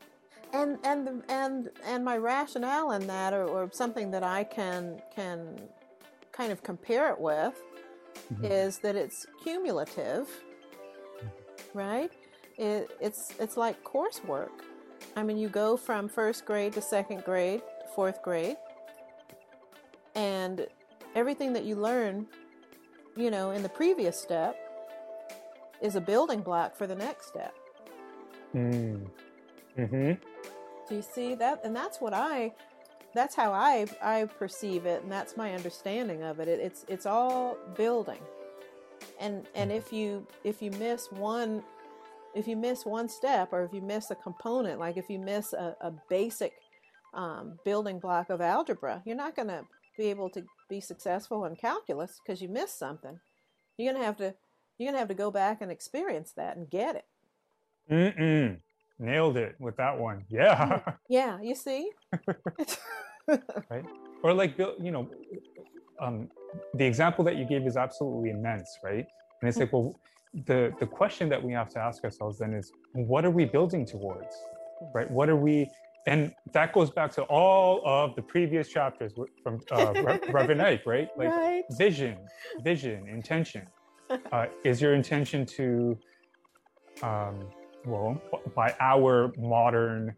[0.53, 5.61] And and and and my rationale in that, or, or something that I can can
[6.33, 7.61] kind of compare it with,
[8.33, 8.45] mm-hmm.
[8.45, 10.29] is that it's cumulative,
[11.75, 12.11] right?
[12.59, 14.63] it, it's it's like coursework.
[15.15, 18.57] I mean, you go from first grade to second grade to fourth grade,
[20.15, 20.67] and
[21.15, 22.27] everything that you learn,
[23.17, 24.57] you know, in the previous step
[25.81, 27.55] is a building block for the next step.
[28.55, 29.07] Mm.
[29.79, 30.13] Mm-hmm.
[30.89, 31.61] Do you see that?
[31.65, 32.53] And that's what I
[33.17, 36.49] that's how I I perceive it and that's my understanding of it.
[36.49, 38.21] it it's it's all building.
[39.21, 41.63] And and if you if you miss one
[42.35, 45.55] if you miss one step or if you miss a component, like if you miss
[45.55, 46.53] a, a basic
[47.15, 49.63] um, building block of algebra, you're not going to
[49.97, 53.19] be able to be successful in calculus because you missed something.
[53.79, 54.35] You're going to have to
[54.79, 57.05] you're going to have to go back and experience that and get it.
[57.91, 58.59] Mm-mm.
[58.99, 60.25] Nailed it with that one.
[60.29, 60.81] Yeah.
[61.09, 61.91] Yeah, you see?
[63.71, 63.85] right?
[64.23, 65.09] Or like, you know,
[66.01, 66.29] um,
[66.75, 69.07] the example that you gave is absolutely immense, right?
[69.41, 69.99] And it's like, well,
[70.47, 73.87] the the question that we have to ask ourselves then is, what are we building
[73.87, 74.35] towards,
[74.95, 75.11] right?
[75.11, 75.71] What are we?
[76.07, 79.93] And that goes back to all of the previous chapters from uh,
[80.31, 81.09] Reverend Ike, right?
[81.17, 81.65] Like right.
[81.73, 82.17] vision,
[82.63, 83.67] vision, intention.
[84.31, 85.99] Uh, is your intention to
[87.03, 87.49] um,
[87.87, 88.21] well,
[88.55, 90.15] by our modern,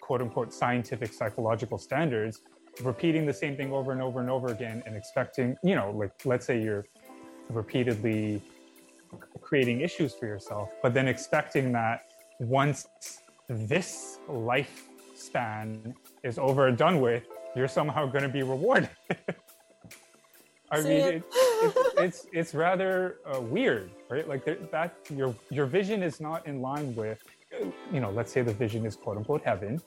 [0.00, 2.40] quote unquote, scientific psychological standards,
[2.82, 6.12] repeating the same thing over and over and over again and expecting, you know, like
[6.24, 6.86] let's say you're
[7.50, 8.40] repeatedly
[9.40, 12.06] creating issues for yourself, but then expecting that
[12.38, 12.86] once
[13.48, 18.88] this lifespan is over and done with, you're somehow going to be rewarded.
[20.72, 21.24] I mean, it, it,
[21.98, 24.26] it's it's rather uh, weird, right?
[24.28, 27.22] Like that your your vision is not in line with,
[27.92, 29.80] you know, let's say the vision is quote unquote heaven.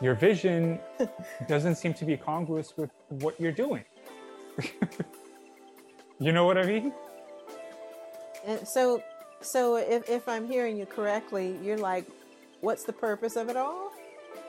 [0.00, 0.78] Your vision
[1.48, 3.84] doesn't seem to be congruous with what you're doing.
[6.18, 6.92] you know what I mean?
[8.46, 9.02] And so,
[9.40, 12.06] so if if I'm hearing you correctly, you're like,
[12.60, 13.87] what's the purpose of it all?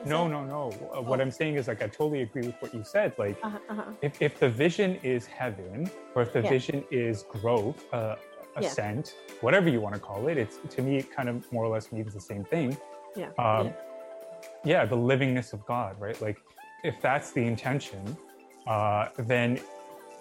[0.05, 0.71] No, no, no.
[0.93, 1.01] Oh.
[1.01, 3.13] What I'm saying is like I totally agree with what you said.
[3.17, 3.83] Like uh-huh, uh-huh.
[4.01, 6.49] if if the vision is heaven, or if the yeah.
[6.49, 8.15] vision is growth, uh,
[8.55, 9.33] ascent, yeah.
[9.41, 11.91] whatever you want to call it, it's to me it kind of more or less
[11.91, 12.77] means the same thing.
[13.15, 13.27] Yeah.
[13.37, 13.73] Um, yeah.
[14.63, 14.85] yeah.
[14.85, 16.19] the livingness of God, right?
[16.21, 16.37] Like
[16.83, 18.17] if that's the intention,
[18.67, 19.59] uh, then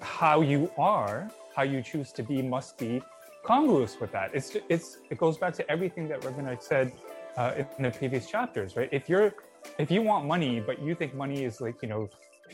[0.01, 3.03] how you are, how you choose to be, must be
[3.45, 4.31] congruous with that.
[4.35, 6.93] It's it's it goes back to everything that Reverend Ike said
[7.37, 8.89] uh, in the previous chapters, right?
[8.93, 9.35] If you're
[9.79, 12.09] if you want money, but you think money is like, you know,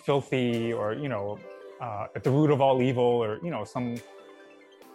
[0.05, 1.38] filthy or, you know,
[1.81, 3.96] uh, at the root of all evil or, you know, some,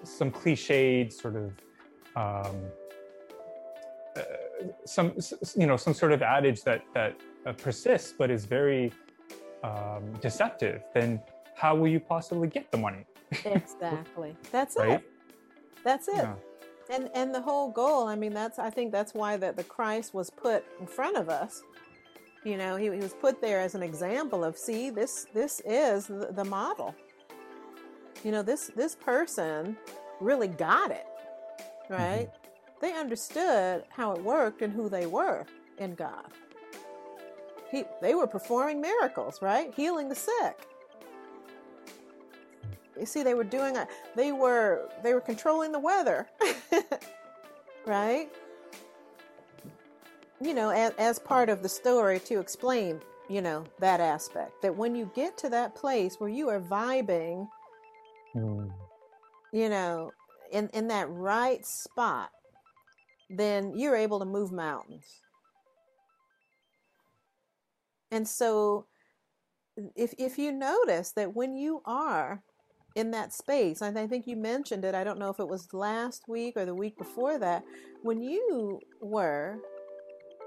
[0.04, 1.52] some cliched sort of,
[2.16, 2.56] um,
[4.16, 4.22] uh,
[4.86, 5.14] some,
[5.56, 8.92] you know, some sort of adage that, that uh, persists, but is very
[9.64, 11.22] um, deceptive, then
[11.56, 13.06] how will you possibly get the money?
[13.46, 14.36] exactly.
[14.52, 14.92] That's right?
[14.92, 15.04] it.
[15.84, 16.16] That's it.
[16.16, 16.36] Yeah.
[16.92, 20.14] And and the whole goal, I mean, that's I think that's why that the Christ
[20.14, 21.62] was put in front of us
[22.44, 26.08] you know, he, he was put there as an example of, see, this this is
[26.08, 26.96] the, the model.
[28.24, 29.78] You know, this this person
[30.20, 31.06] really got it,
[31.90, 32.28] right?
[32.28, 32.80] Mm-hmm.
[32.82, 35.46] They understood how it worked and who they were
[35.78, 36.28] in God.
[37.70, 39.74] He, they were performing miracles, right?
[39.74, 40.68] Healing the sick.
[43.00, 43.78] You see, they were doing.
[43.78, 46.28] A, they were they were controlling the weather,
[47.86, 48.30] right?
[50.42, 54.62] You know, as, as part of the story to explain, you know, that aspect.
[54.62, 57.48] That when you get to that place where you are vibing,
[58.36, 58.72] mm.
[59.52, 60.12] you know,
[60.52, 62.30] in, in that right spot,
[63.30, 65.22] then you're able to move mountains.
[68.12, 68.88] And so
[69.96, 72.42] if if you notice that when you are
[72.96, 76.24] in that space, I think you mentioned it, I don't know if it was last
[76.28, 77.64] week or the week before that,
[78.02, 79.60] when you were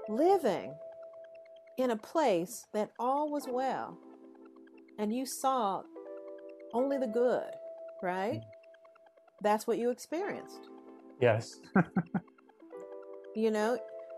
[0.09, 0.73] living
[1.77, 3.97] in a place that all was well
[4.99, 5.83] and you saw
[6.73, 7.49] only the good,
[8.01, 8.41] right?
[8.41, 8.43] Mm.
[9.41, 10.69] That's what you experienced.
[11.19, 11.59] Yes.
[13.35, 13.77] you know,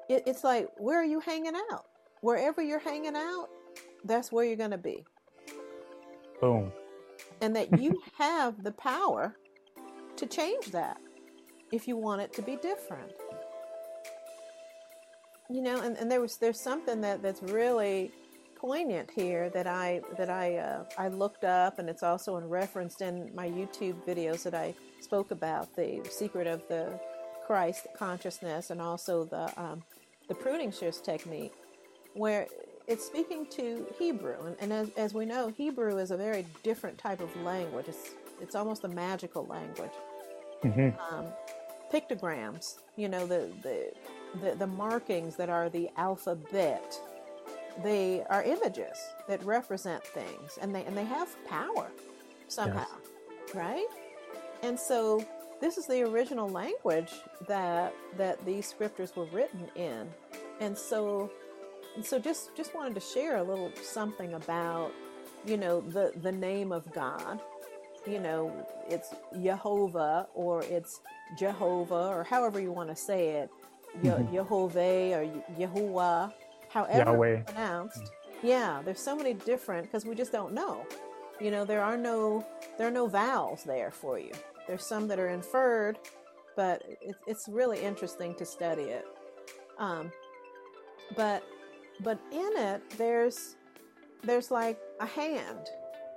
[0.09, 1.85] it, it's like, where are you hanging out?
[2.21, 3.47] Wherever you're hanging out,
[4.03, 5.05] that's where you're going to be.
[6.41, 6.71] Boom.
[7.41, 9.35] And that you have the power
[10.15, 10.97] to change that
[11.71, 13.11] if you want it to be different
[15.49, 18.11] you know and, and there was there's something that that's really
[18.55, 23.29] poignant here that I that I uh, I looked up, and it's also referenced in
[23.35, 26.99] my YouTube videos that I spoke about the secret of the
[27.45, 29.83] Christ consciousness, and also the um,
[30.27, 31.53] the pruning shears technique,
[32.13, 32.47] where
[32.87, 36.97] it's speaking to Hebrew, and, and as, as we know, Hebrew is a very different
[36.97, 37.85] type of language.
[37.87, 39.91] It's it's almost a magical language.
[40.63, 41.15] Mm-hmm.
[41.15, 41.27] Um,
[41.93, 43.91] pictograms, you know, the the
[44.35, 46.97] the, the markings that are the alphabet,
[47.83, 51.89] they are images that represent things and they and they have power
[52.47, 52.85] somehow.
[53.47, 53.55] Yes.
[53.55, 53.87] Right?
[54.63, 55.23] And so
[55.61, 57.11] this is the original language
[57.47, 60.07] that that these scriptures were written in.
[60.59, 61.31] And so
[61.95, 64.91] and so just just wanted to share a little something about
[65.45, 67.39] you know the the name of God.
[68.07, 68.53] You know,
[68.87, 71.01] it's Jehovah or it's
[71.37, 73.49] Jehovah or however you want to say it.
[74.03, 74.35] Mm-hmm.
[74.35, 76.33] Yehovah or Yahuwah,
[76.69, 77.41] however Yahweh.
[77.41, 78.03] pronounced.
[78.03, 78.47] Mm-hmm.
[78.47, 80.85] Yeah, there's so many different because we just don't know.
[81.39, 82.45] You know, there are no
[82.77, 84.31] there are no vowels there for you.
[84.67, 85.99] There's some that are inferred,
[86.55, 89.05] but it, it's really interesting to study it.
[89.77, 90.11] Um,
[91.15, 91.43] but
[92.01, 93.55] but in it, there's
[94.23, 95.69] there's like a hand.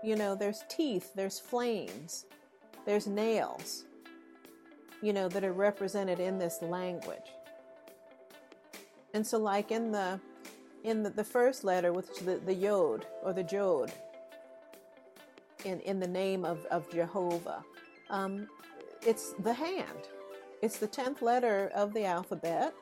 [0.03, 2.27] You know, there's teeth, there's flames,
[2.87, 3.85] there's nails.
[5.03, 7.33] You know that are represented in this language.
[9.15, 10.21] And so, like in the
[10.85, 13.91] in the, the first letter, which is the, the yod or the jod,
[15.65, 17.65] in, in the name of, of Jehovah.
[18.11, 18.49] Um,
[19.03, 20.09] it's the hand.
[20.63, 22.75] It's the 10th letter of the alphabet.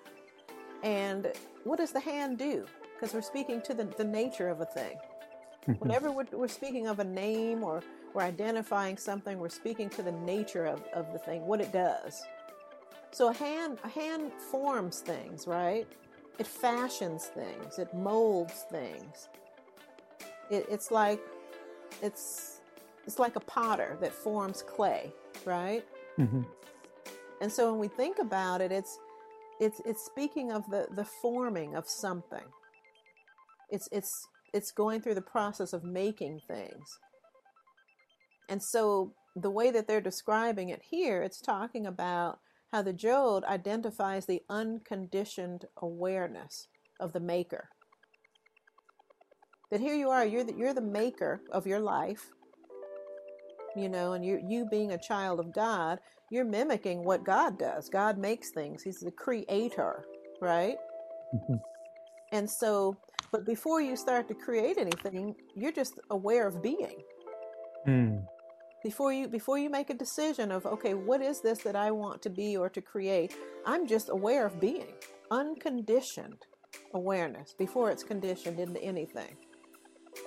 [0.83, 1.33] And
[1.65, 2.67] what does the hand do?
[2.95, 4.97] Because we're speaking to the, the nature of a thing.
[5.79, 7.83] Whenever we're, we're speaking of a name or
[8.15, 12.23] we're identifying something, we're speaking to the nature of, of the thing, what it does.
[13.11, 15.87] So a hand, a hand forms things, right?
[16.39, 19.29] It fashions things, it molds things.
[20.51, 21.21] It, it's like,
[22.03, 22.61] it's
[23.07, 25.13] it's like a potter that forms clay,
[25.45, 25.85] right?
[26.19, 26.43] Mm-hmm.
[27.41, 28.99] And so when we think about it, it's
[29.61, 32.45] it's it's speaking of the the forming of something.
[33.71, 36.99] It's it's it's going through the process of making things.
[38.49, 42.39] And so the way that they're describing it here, it's talking about
[42.73, 46.69] how the Jod identifies the unconditioned awareness
[47.01, 47.69] of the maker.
[49.71, 52.31] That here you are, you're the, you're the maker of your life,
[53.75, 55.99] you know, and you you being a child of God,
[56.31, 57.89] you're mimicking what God does.
[57.89, 58.83] God makes things.
[58.83, 60.05] He's the creator,
[60.41, 60.77] right?
[61.35, 61.57] Mm-hmm.
[62.33, 62.97] And so,
[63.33, 67.03] but before you start to create anything, you're just aware of being.
[67.87, 68.25] Mm.
[68.87, 72.23] Before you before you make a decision of okay, what is this that I want
[72.23, 73.35] to be or to create?
[73.67, 74.95] I'm just aware of being.
[75.29, 76.47] Unconditioned
[76.95, 79.37] awareness before it's conditioned into anything.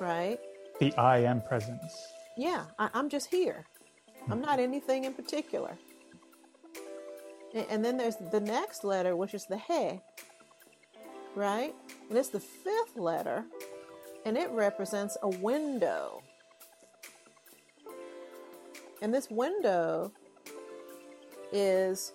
[0.01, 0.39] Right?
[0.81, 1.93] The I am presence.
[2.35, 3.65] Yeah, I, am just here.
[4.29, 4.73] I'm not mm-hmm.
[4.73, 5.77] anything in particular.
[7.55, 10.01] And, and, then there's the next letter, which is the he,
[11.33, 11.73] right?
[12.09, 13.45] And it's the fifth letter,
[14.25, 16.23] and it represents a window.
[19.01, 20.11] And this window
[21.51, 22.11] is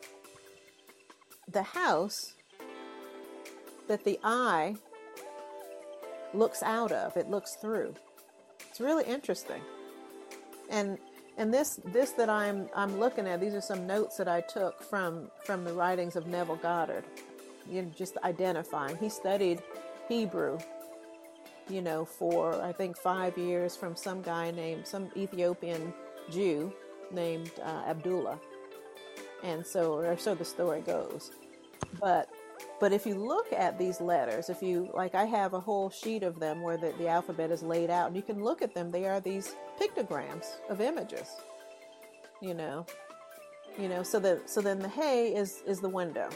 [1.51, 2.35] the house
[3.89, 4.76] that the eye
[6.32, 7.95] looks out of, it looks through.
[8.70, 9.61] It's really interesting
[10.70, 10.99] and
[11.37, 14.82] and this this that I'm I'm looking at these are some notes that I took
[14.82, 17.05] from from the writings of Neville Goddard.
[17.68, 18.97] You know, just identifying.
[18.99, 19.62] He studied
[20.09, 20.59] Hebrew,
[21.68, 25.95] you know, for I think five years from some guy named some Ethiopian
[26.30, 26.72] Jew
[27.10, 28.38] named uh, Abdullah,
[29.42, 31.30] and so or so the story goes.
[32.00, 32.28] But
[32.80, 36.22] but if you look at these letters, if you like, I have a whole sheet
[36.22, 38.90] of them where the, the alphabet is laid out, and you can look at them.
[38.90, 41.28] They are these pictograms of images.
[42.42, 42.84] You know,
[43.78, 44.02] you know.
[44.02, 46.28] So the so then the hey is is the window.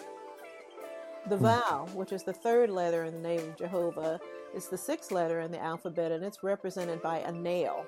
[1.28, 1.46] The hmm.
[1.46, 4.20] vav, which is the third letter in the name of Jehovah,
[4.54, 7.84] is the sixth letter in the alphabet, and it's represented by a nail.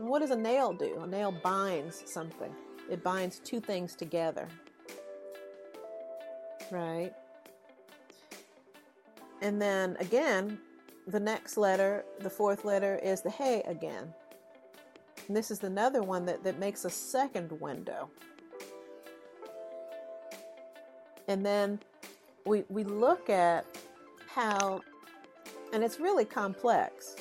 [0.00, 1.00] What does a nail do?
[1.02, 2.54] A nail binds something.
[2.90, 4.48] It binds two things together.
[6.70, 7.12] Right?
[9.42, 10.58] And then again,
[11.06, 14.12] the next letter, the fourth letter, is the hey again.
[15.28, 18.10] And this is another one that, that makes a second window.
[21.28, 21.78] And then
[22.46, 23.66] we, we look at
[24.28, 24.80] how,
[25.72, 27.16] and it's really complex,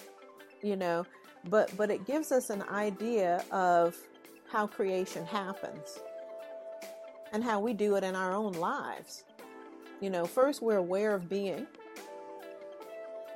[0.63, 1.05] you know,
[1.45, 3.95] but, but it gives us an idea of
[4.51, 5.99] how creation happens
[7.31, 9.23] and how we do it in our own lives.
[10.01, 11.67] You know, first we're aware of being,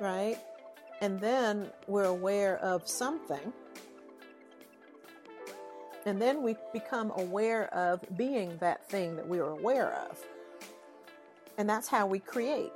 [0.00, 0.38] right?
[1.00, 3.52] And then we're aware of something.
[6.06, 10.18] And then we become aware of being that thing that we are aware of.
[11.56, 12.72] And that's how we create.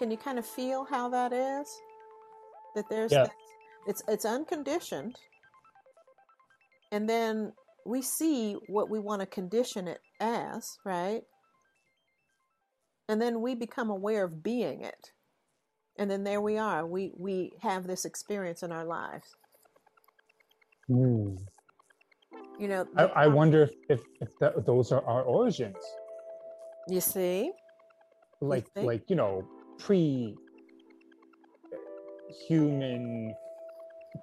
[0.00, 1.68] Can you kind of feel how that is?
[2.74, 3.26] That there's yeah.
[3.86, 5.16] it's it's unconditioned.
[6.90, 7.52] And then
[7.84, 11.20] we see what we want to condition it as, right?
[13.10, 15.12] And then we become aware of being it.
[15.98, 16.86] And then there we are.
[16.86, 19.36] We we have this experience in our lives.
[20.88, 21.36] Hmm.
[22.58, 25.76] You know, I, I wonder if, if, if that, those are our origins.
[26.88, 27.52] you see?
[28.40, 28.86] Like, think?
[28.86, 29.46] like you know,
[29.80, 30.36] pre
[32.48, 33.34] human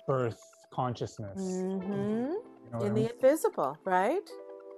[0.07, 0.41] birth
[0.73, 1.63] consciousness.
[1.83, 1.83] hmm
[2.63, 3.03] You know what I In mean?
[3.05, 4.29] the invisible, right?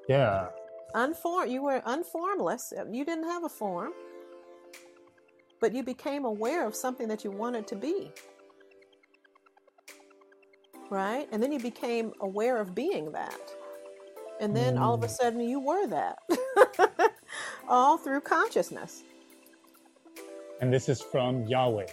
[0.07, 0.47] yeah.
[0.95, 2.73] Unform you were unformless.
[2.91, 3.91] You didn't have a form.
[5.61, 8.11] But you became aware of something that you wanted to be.
[10.89, 11.27] Right?
[11.31, 13.39] And then you became aware of being that.
[14.39, 15.11] And then all of a Mm.
[15.11, 16.17] sudden you were that.
[17.67, 19.03] all through consciousness.
[20.61, 21.87] And this is from Yahweh.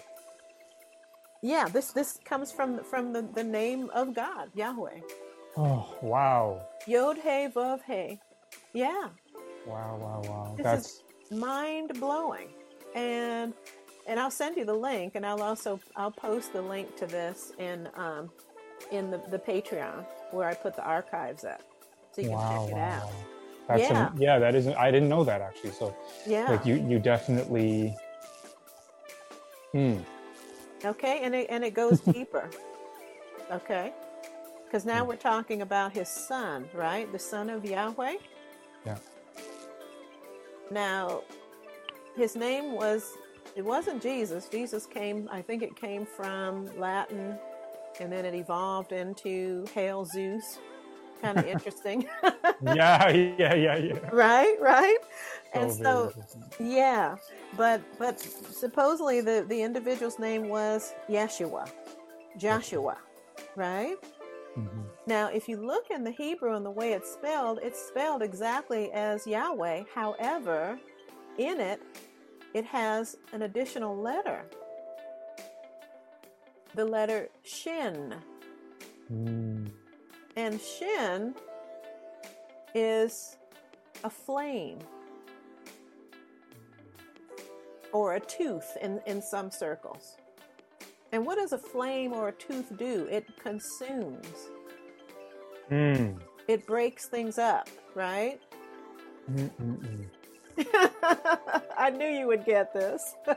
[1.42, 5.00] Yeah, this this comes from from the, the name of God, Yahweh.
[5.56, 6.62] Oh, wow.
[6.86, 8.20] Yod He Vav He.
[8.72, 9.08] Yeah.
[9.66, 10.54] Wow, wow, wow.
[10.56, 12.48] This That's is mind blowing
[12.94, 13.52] and
[14.06, 17.52] and i'll send you the link and i'll also i'll post the link to this
[17.58, 18.30] in um
[18.92, 21.62] in the, the patreon where i put the archives at
[22.12, 22.80] so you can wow, check it wow.
[22.80, 23.12] out
[23.68, 23.92] That's Yeah.
[23.92, 24.10] yeah.
[24.18, 25.72] yeah, that isn't I didn't know that actually.
[25.72, 25.94] So
[26.26, 27.94] yeah like you you definitely
[29.76, 29.98] Hmm.
[30.84, 32.50] okay and it and it goes deeper.
[33.52, 33.92] Okay.
[34.66, 37.10] Because now we're talking about his son right?
[37.12, 38.16] The son of yahweh?
[38.86, 38.98] Yeah.
[40.70, 41.22] now
[42.16, 43.12] his name was
[43.56, 44.48] it wasn't jesus.
[44.48, 47.38] Jesus came i think it came from latin
[48.00, 50.58] and then it evolved into hail zeus.
[51.22, 52.08] Kind of interesting.
[52.62, 53.98] Yeah, yeah, yeah, yeah.
[54.12, 54.98] right right
[55.62, 56.12] and so
[56.60, 57.16] yeah
[57.56, 61.68] but but supposedly the the individual's name was yeshua
[62.36, 62.96] joshua
[63.56, 63.96] right
[64.56, 64.86] Mhm.
[65.06, 68.90] Now, if you look in the Hebrew and the way it's spelled, it's spelled exactly
[68.92, 69.84] as Yahweh.
[69.94, 70.78] However,
[71.38, 71.82] in it,
[72.54, 74.46] it has an additional letter.
[76.74, 78.14] The letter Shin.
[79.12, 79.70] Mm.
[80.36, 81.34] And Shin
[82.74, 83.36] is
[84.04, 84.78] a flame
[87.96, 90.16] or a tooth in, in some circles.
[91.12, 93.06] And what does a flame or a tooth do?
[93.10, 94.50] It consumes.
[95.70, 96.20] Mm.
[96.46, 98.38] it breaks things up, right?
[101.76, 103.16] I knew you would get this.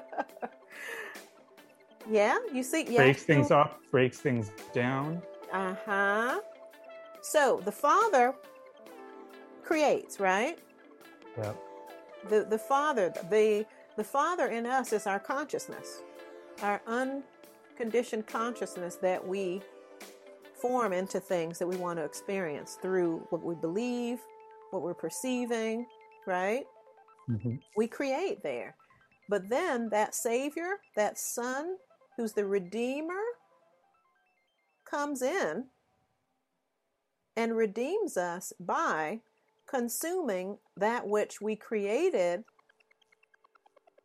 [2.09, 2.97] yeah, you see, yeah.
[2.97, 5.23] Breaks things up, breaks things down.
[5.51, 6.39] Uh huh.
[7.23, 8.35] So the Father
[9.63, 10.59] creates, right?
[11.35, 11.53] Yeah.
[12.29, 13.65] The the Father, the
[13.99, 16.03] the Father in us is our consciousness,
[16.61, 19.61] our unconditioned consciousness that we
[20.53, 24.19] form into things that we want to experience through what we believe,
[24.71, 25.85] what we're perceiving,
[26.25, 26.63] right?
[27.27, 28.73] hmm we create there.
[29.27, 31.75] But then that Savior, that Son,
[32.15, 33.21] who's the Redeemer,
[34.89, 35.65] comes in
[37.35, 39.19] and redeems us by
[39.69, 42.45] consuming that which we created.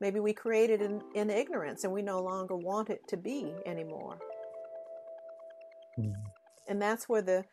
[0.00, 4.18] Maybe we created in, in ignorance and we no longer want it to be anymore.
[5.98, 6.12] Mm.
[6.68, 7.44] And that's where the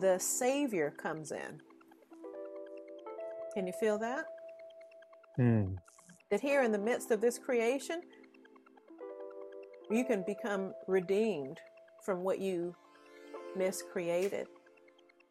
[0.00, 1.60] the Savior comes in.
[3.54, 4.24] Can you feel that?
[5.38, 5.76] Mm.
[6.30, 8.00] that here in the midst of this creation,
[9.90, 11.58] you can become redeemed
[12.04, 12.74] from what you
[13.54, 14.48] miscreated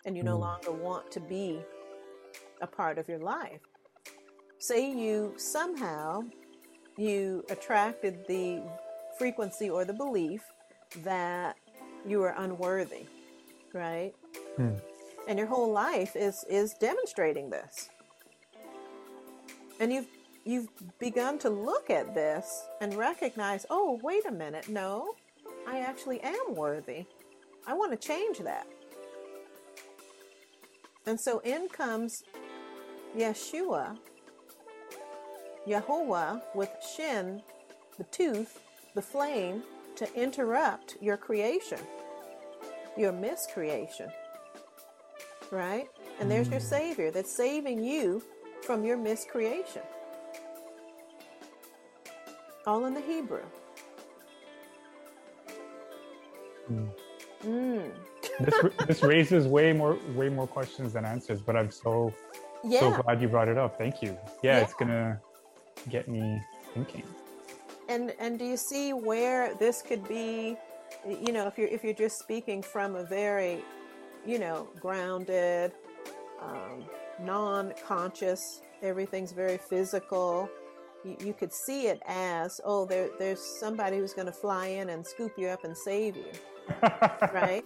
[0.05, 0.41] and you no Mm.
[0.41, 1.61] longer want to be
[2.61, 3.61] a part of your life.
[4.59, 6.23] Say you somehow
[6.97, 8.61] you attracted the
[9.17, 10.41] frequency or the belief
[11.03, 11.55] that
[12.07, 13.05] you are unworthy,
[13.73, 14.13] right?
[14.57, 14.75] Hmm.
[15.27, 17.89] And your whole life is is demonstrating this.
[19.79, 20.07] And you've
[20.45, 20.69] you've
[20.99, 25.15] begun to look at this and recognize, oh, wait a minute, no,
[25.67, 27.05] I actually am worthy.
[27.67, 28.67] I want to change that.
[31.07, 32.23] And so in comes
[33.17, 33.97] Yeshua,
[35.67, 37.41] Yahuwah with Shin,
[37.97, 38.59] the tooth,
[38.95, 39.63] the flame,
[39.97, 41.79] to interrupt your creation,
[42.97, 44.09] your miscreation.
[45.51, 45.87] Right?
[46.19, 46.69] And there's your Mm.
[46.69, 48.23] Savior that's saving you
[48.63, 49.83] from your miscreation.
[52.67, 53.43] All in the Hebrew.
[56.71, 56.91] Mm.
[57.43, 57.93] Mm.
[58.39, 62.15] This this raises way more way more questions than answers, but I'm so
[62.63, 62.79] Yeah.
[62.79, 63.77] so glad you brought it up.
[63.77, 64.17] Thank you.
[64.43, 65.21] Yeah, it's gonna
[65.89, 66.41] get me
[66.73, 67.03] thinking.
[67.89, 70.57] and and do you see where this could be
[71.07, 73.63] you know if you're if you're just speaking from a very
[74.25, 75.71] you know grounded
[76.41, 76.85] um,
[77.19, 78.61] non-conscious.
[78.81, 80.49] Everything's very physical.
[81.03, 84.89] You, you could see it as, oh, there, there's somebody who's going to fly in
[84.89, 86.31] and scoop you up and save you,
[86.81, 87.63] right?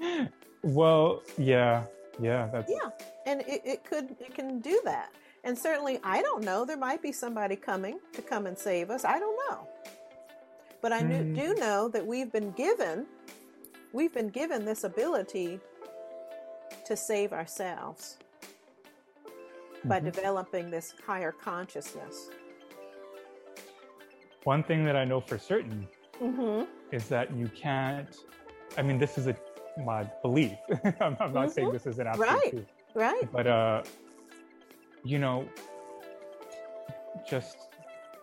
[0.62, 1.84] well, yeah,
[2.20, 2.90] yeah, that's Yeah,
[3.26, 5.10] and it, it could it can do that.
[5.46, 6.64] And certainly, I don't know.
[6.64, 9.04] There might be somebody coming to come and save us.
[9.04, 9.68] I don't know.
[10.82, 11.34] But I Mm.
[11.36, 13.06] do know that we've been given
[13.92, 15.58] we've been given this ability
[16.84, 18.18] to save ourselves
[19.84, 20.04] by Mhm.
[20.12, 22.28] developing this higher consciousness.
[24.44, 25.88] one thing that I know for certain
[26.20, 26.64] Mm-hmm.
[26.92, 28.14] is that you can't.
[28.78, 29.36] I mean, this is a
[29.78, 30.56] my belief.
[31.00, 31.72] I'm, I'm not saying Mhm.
[31.72, 32.50] this is an absolute Right.
[32.50, 33.32] truth, Right?
[33.32, 33.82] but uh,
[35.06, 35.48] you know,
[37.28, 37.56] just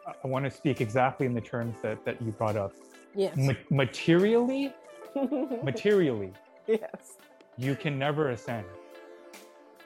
[0.06, 2.74] I- want to speak exactly in the terms that that you brought up.
[3.16, 3.36] Yes.
[3.38, 4.74] Ma- materially,
[5.64, 6.34] materially,
[6.68, 7.18] yes.
[7.58, 8.66] you can never ascend.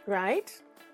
[0.07, 0.51] Right?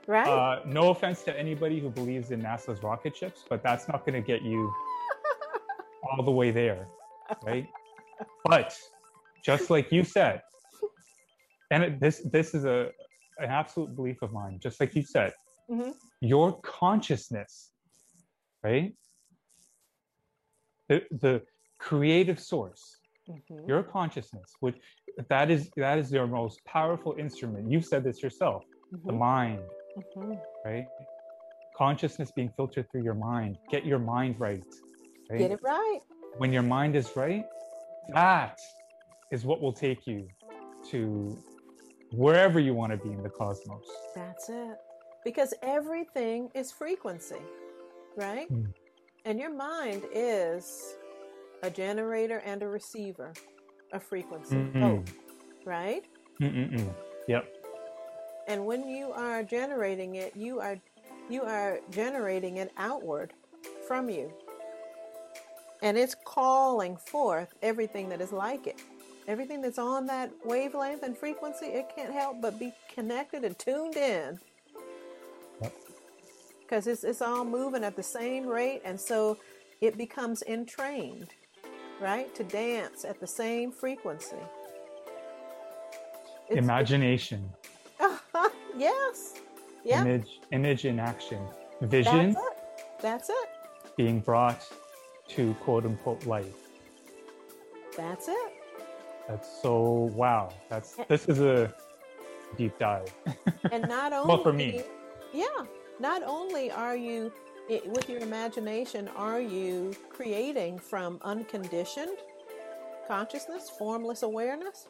[0.08, 0.28] Right?
[0.28, 4.22] Uh, no offense to anybody who believes in NASA's rocket ships, but that's not going
[4.22, 4.74] to get you
[6.12, 6.88] all the way there,
[7.44, 7.68] right?
[8.44, 8.78] But
[9.46, 10.42] just like you said,
[11.72, 12.90] and it, this this is a
[13.38, 14.60] an absolute belief of mine.
[14.62, 15.32] Just like you said,
[15.74, 15.94] Mhm.
[16.22, 17.72] your consciousness,
[18.64, 18.96] right?
[20.90, 21.46] The the
[21.80, 23.68] creative source, Mhm.
[23.68, 24.78] your consciousness, which
[25.30, 27.72] that is that is your most powerful instrument.
[27.72, 28.64] You've said this yourself.
[28.92, 29.18] The Mhm.
[29.18, 30.42] mind, Mhm.
[30.66, 30.88] right?
[31.76, 33.58] Consciousness being filtered through your mind.
[33.70, 34.64] Get your mind right.
[35.30, 35.40] right?
[35.40, 36.02] Get it right.
[36.38, 37.46] When your mind is right,
[38.10, 38.60] that
[39.32, 40.30] is what will take you
[40.92, 41.36] to
[42.12, 43.88] wherever you want to be in the cosmos.
[44.14, 44.78] That's it.
[45.24, 47.42] Because everything is frequency,
[48.16, 48.52] right?
[48.52, 48.74] Mm.
[49.26, 50.96] And your mind is
[51.62, 53.34] a generator and a receiver
[53.94, 55.14] of frequency, both,
[55.66, 56.04] right?
[56.42, 56.94] Mm-mm-mm.
[57.28, 57.46] Yep.
[58.48, 60.78] And when you are generating it, you are
[61.30, 63.34] you are generating it outward
[63.88, 64.32] from you.
[65.82, 68.82] And it's calling forth everything that is like it.
[69.28, 73.96] Everything that's on that wavelength and frequency, it can't help but be connected and tuned
[73.96, 74.40] in.
[76.64, 79.38] Because it's, it's all moving at the same rate, and so
[79.82, 81.30] it becomes entrained,
[82.02, 82.34] right?
[82.36, 84.38] To dance at the same frequency.
[86.50, 87.50] It's- Imagination,
[88.78, 89.36] yes.
[89.84, 90.02] Yeah.
[90.02, 91.40] image, image in action,
[91.82, 92.54] vision That's it.
[93.02, 93.50] That's it.
[93.98, 94.66] being brought
[95.30, 96.56] to quote unquote life.
[97.98, 98.54] That's it.
[99.28, 100.50] That's so wow.
[100.70, 101.74] That's this is a
[102.58, 103.14] deep dive.
[103.72, 104.84] And not only Well, for me.
[105.34, 105.46] yeah,
[106.04, 107.32] not only are you
[107.86, 112.18] with your imagination, are you creating from unconditioned
[113.08, 114.90] consciousness, formless awareness?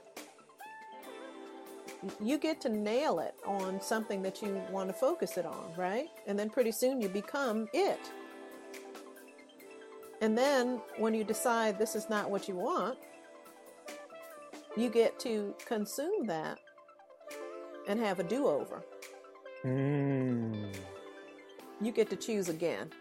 [2.19, 6.07] You get to nail it on something that you want to focus it on, right?
[6.25, 7.99] And then pretty soon you become it.
[10.19, 12.97] And then when you decide this is not what you want,
[14.75, 16.57] you get to consume that
[17.87, 18.83] and have a do over.
[19.63, 20.73] Mm.
[21.81, 22.91] You get to choose again.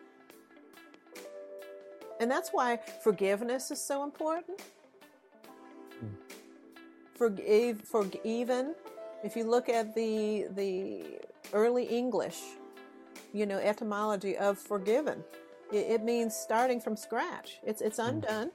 [2.20, 4.60] And that's why forgiveness is so important.
[7.14, 8.74] Forgive, for even
[9.24, 11.20] if you look at the the
[11.52, 12.40] early English,
[13.32, 15.22] you know, etymology of forgiven,
[15.72, 17.58] it, it means starting from scratch.
[17.64, 18.08] It's it's hmm.
[18.08, 18.50] undone.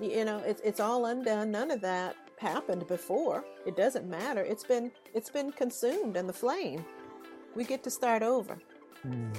[0.00, 1.50] You you know, it's it's all undone.
[1.50, 3.44] None of that happened before.
[3.66, 4.42] It doesn't matter.
[4.42, 6.84] It's been it's been consumed in the flame.
[7.54, 8.58] We get to start over.
[9.06, 9.34] Mm.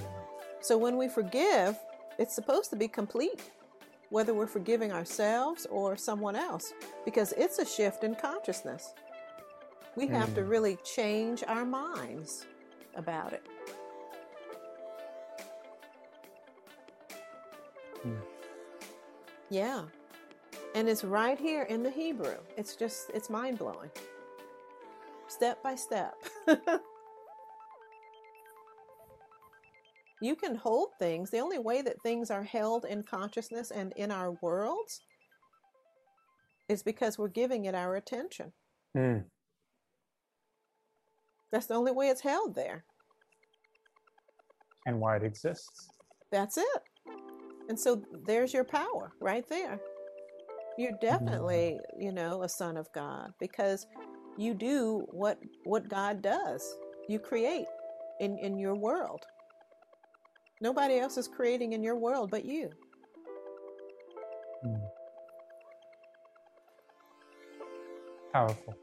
[0.62, 1.78] So when we forgive,
[2.18, 3.42] it's supposed to be complete,
[4.10, 6.74] whether we're forgiving ourselves or someone else,
[7.06, 8.94] because it's a shift in consciousness.
[9.96, 10.50] We have to Mm.
[10.50, 12.46] really change our minds
[12.96, 13.44] about it.
[18.06, 18.22] Mm.
[19.50, 19.84] Yeah.
[20.76, 22.38] And it's right here in the Hebrew.
[22.58, 23.90] It's just, it's mind blowing.
[25.28, 26.16] Step by step.
[30.22, 31.30] you can hold things.
[31.30, 35.02] The only way that things are held in consciousness and in our worlds
[36.68, 38.52] is because we're giving it our attention.
[38.96, 39.24] Mm.
[41.52, 42.84] That's the only way it's held there.
[44.86, 45.90] And why it exists.
[46.32, 46.82] That's it.
[47.70, 49.80] And so there's your power right there.
[50.78, 53.86] You're definitely, you know, a son of God because
[54.38, 56.64] you do what what God does.
[57.08, 57.66] You create
[58.20, 59.26] in in your world.
[60.62, 62.70] Nobody else is creating in your world but you.
[64.66, 64.82] Mm.
[68.34, 68.76] Powerful.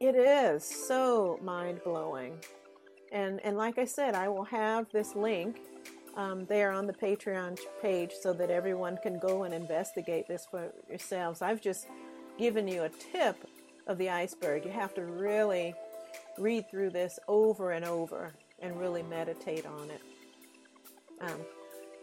[0.00, 2.38] It is so mind blowing.
[3.12, 5.60] And, and like I said, I will have this link
[6.16, 10.72] um, there on the Patreon page so that everyone can go and investigate this for
[10.88, 11.42] yourselves.
[11.42, 11.88] I've just
[12.38, 13.36] given you a tip
[13.86, 14.64] of the iceberg.
[14.64, 15.74] You have to really
[16.38, 20.00] read through this over and over and really meditate on it.
[21.20, 21.40] Um,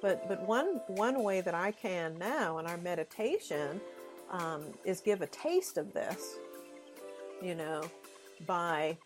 [0.01, 3.81] but but one one way that I can now in our meditation
[4.29, 6.37] um, is give a taste of this,
[7.41, 7.81] you know,
[8.45, 8.97] by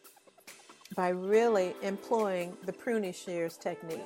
[0.96, 4.00] by really employing the Pruning Shears technique.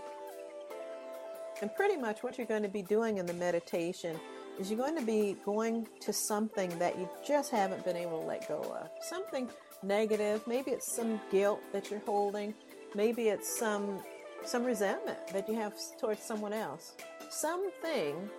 [1.62, 4.20] And pretty much what you're going to be doing in the meditation
[4.60, 8.28] is you're going to be going to something that you just haven't been able to
[8.28, 8.89] let go of.
[9.01, 9.49] Something
[9.82, 12.53] negative, maybe it's some guilt that you're holding,
[12.93, 14.01] maybe it's some
[14.44, 16.94] some resentment that you have towards someone else.
[17.30, 18.30] Something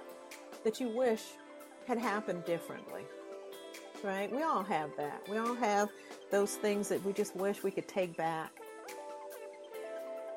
[0.65, 1.23] that you wish
[1.87, 3.03] had happened differently.
[4.03, 4.31] Right?
[4.31, 5.23] We all have that.
[5.29, 5.89] We all have
[6.31, 8.51] those things that we just wish we could take back.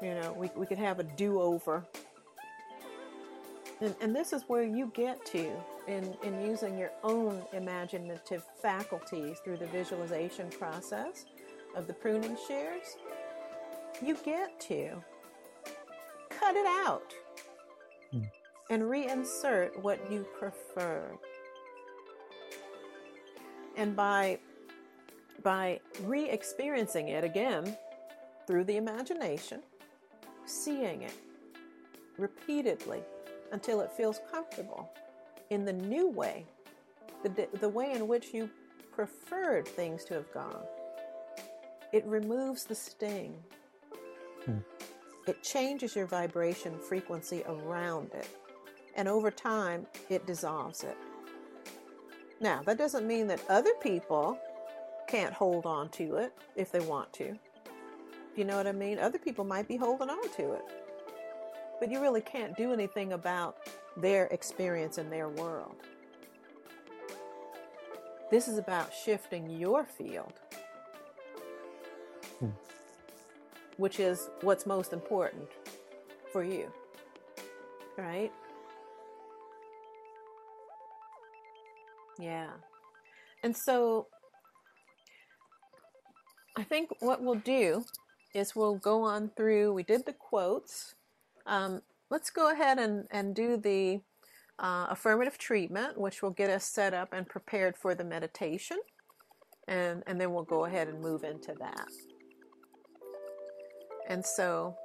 [0.02, 1.86] You know, we, we could have a do over
[3.82, 5.50] and, and this is where you get to
[5.88, 11.26] in, in using your own imaginative faculties through the visualization process
[11.76, 12.98] of the pruning shears.
[14.04, 15.02] You get to
[16.50, 17.14] cut it out
[18.12, 18.24] hmm.
[18.72, 21.04] and reinsert what you prefer.
[23.78, 24.40] And by
[25.44, 27.78] by re-experiencing it again
[28.46, 29.62] through the imagination,
[30.46, 31.14] seeing it
[32.18, 33.02] repeatedly
[33.54, 34.90] until it feels comfortable
[35.50, 36.46] in the new way,
[37.24, 38.50] the, the way in which you
[38.92, 40.64] preferred things to have gone.
[41.94, 43.36] It removes the sting.
[44.46, 44.58] Hmm.
[45.30, 48.28] It changes your vibration frequency around it.
[48.96, 50.98] And over time, it dissolves it.
[52.42, 54.38] Now, that doesn't mean that other people
[55.08, 57.38] can't hold on to it if they want to.
[58.36, 59.00] You know what I mean?
[59.00, 60.64] Other people might be holding on to it
[61.80, 63.58] but you really can't do anything about
[63.98, 65.76] their experience in their world.
[68.30, 70.34] This is about shifting your field,
[72.40, 72.50] hmm.
[73.80, 75.48] Which is what's most important
[76.32, 76.72] for you.
[77.98, 78.32] Right?
[82.20, 82.52] Yeah.
[83.44, 84.08] And so
[86.56, 87.86] I think what we'll do
[88.36, 90.96] is we'll go on through, we did the quotes
[91.50, 94.02] um, let's go ahead and, and do the
[94.60, 98.78] uh, affirmative treatment, which will get us set up and prepared for the meditation.
[99.68, 101.88] And, and then we'll go ahead and move into that.
[104.10, 104.76] And so,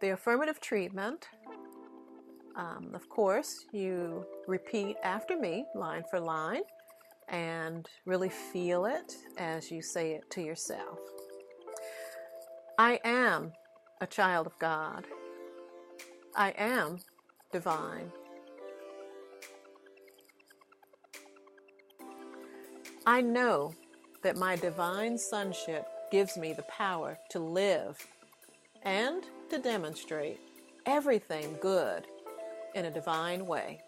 [0.00, 1.26] the affirmative treatment,
[2.56, 6.62] um, of course, you repeat after me, line for line,
[7.28, 10.98] and really feel it as you say it to yourself.
[12.76, 13.52] I am
[14.00, 15.04] a child of God.
[16.34, 16.98] I am
[17.52, 18.10] divine.
[23.06, 23.74] I know
[24.22, 28.06] that my divine sonship gives me the power to live
[28.82, 30.40] and to demonstrate
[30.86, 32.06] everything good
[32.74, 33.80] in a divine way.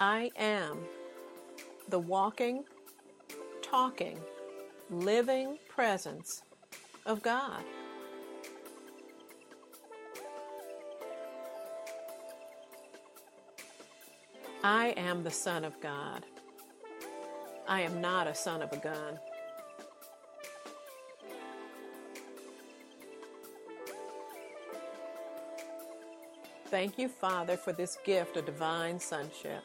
[0.00, 0.80] I am
[1.88, 2.64] the walking,
[3.62, 4.18] talking,
[4.90, 6.42] living presence
[7.06, 7.62] of God.
[14.66, 16.24] I am the Son of God.
[17.68, 19.18] I am not a son of a gun.
[26.68, 29.62] Thank you, Father, for this gift of divine sonship.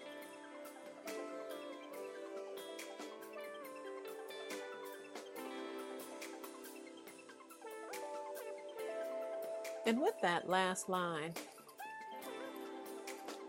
[9.85, 11.33] And with that last line,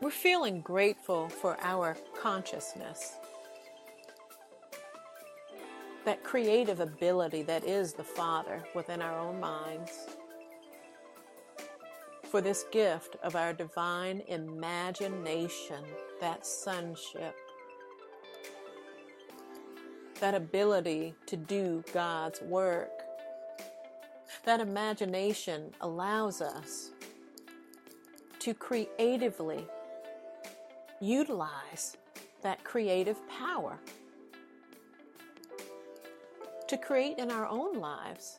[0.01, 3.17] we're feeling grateful for our consciousness,
[6.05, 10.07] that creative ability that is the Father within our own minds,
[12.25, 15.85] for this gift of our divine imagination,
[16.21, 17.37] that sonship,
[20.21, 22.91] that ability to do God's work.
[24.45, 26.93] That imagination allows us
[28.39, 29.67] to creatively
[31.01, 31.97] utilize
[32.43, 33.79] that creative power
[36.69, 38.39] to create in our own lives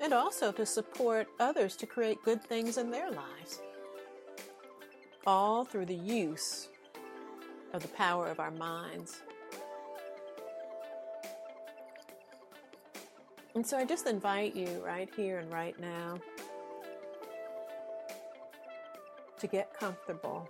[0.00, 3.62] and also to support others to create good things in their lives.
[5.26, 6.68] All through the use
[7.72, 9.22] of the power of our minds.
[13.54, 16.18] And so I just invite you right here and right now
[19.38, 20.48] to get comfortable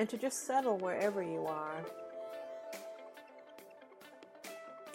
[0.00, 1.84] and to just settle wherever you are.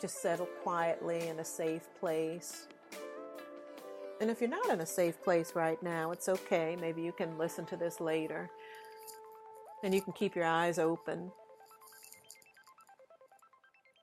[0.02, 2.66] Just settle quietly in a safe place.
[4.20, 6.76] And if you're not in a safe place right now, it's okay.
[6.82, 8.50] Maybe you can listen to this later
[9.84, 11.32] and you can keep your eyes open.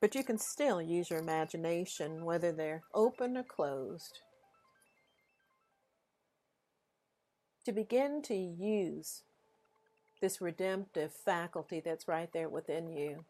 [0.00, 4.20] But you can still use your imagination, whether they're open or closed,
[7.64, 9.24] to begin to use
[10.22, 13.22] this redemptive faculty that's right there within you,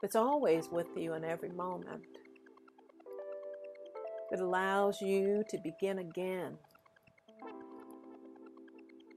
[0.00, 2.04] that's always with you in every moment.
[4.30, 6.58] It allows you to begin again.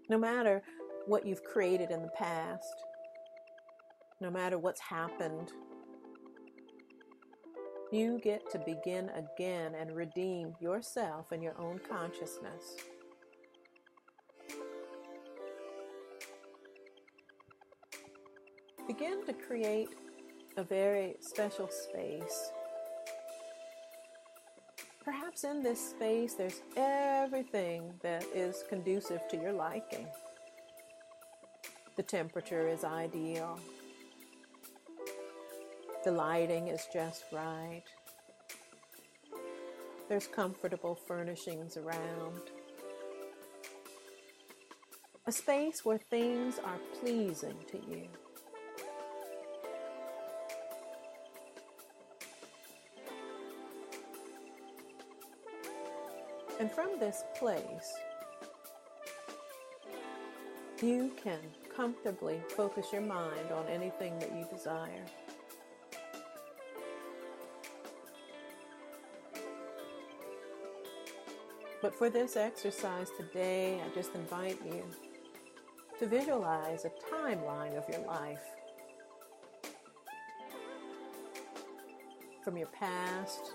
[0.09, 0.63] No matter
[1.05, 2.73] what you've created in the past,
[4.21, 5.51] no matter what's happened,
[7.91, 12.75] you get to begin again and redeem yourself and your own consciousness.
[18.87, 19.89] Begin to create
[20.57, 22.51] a very special space.
[25.03, 30.07] Perhaps in this space there's everything that is conducive to your liking.
[31.95, 33.59] The temperature is ideal.
[36.03, 37.83] The lighting is just right.
[40.07, 42.41] There's comfortable furnishings around.
[45.25, 48.07] A space where things are pleasing to you.
[56.59, 57.93] And from this place,
[60.81, 61.39] you can
[61.75, 65.05] comfortably focus your mind on anything that you desire.
[71.81, 74.83] But for this exercise today, I just invite you
[75.99, 78.41] to visualize a timeline of your life.
[82.43, 83.53] From your past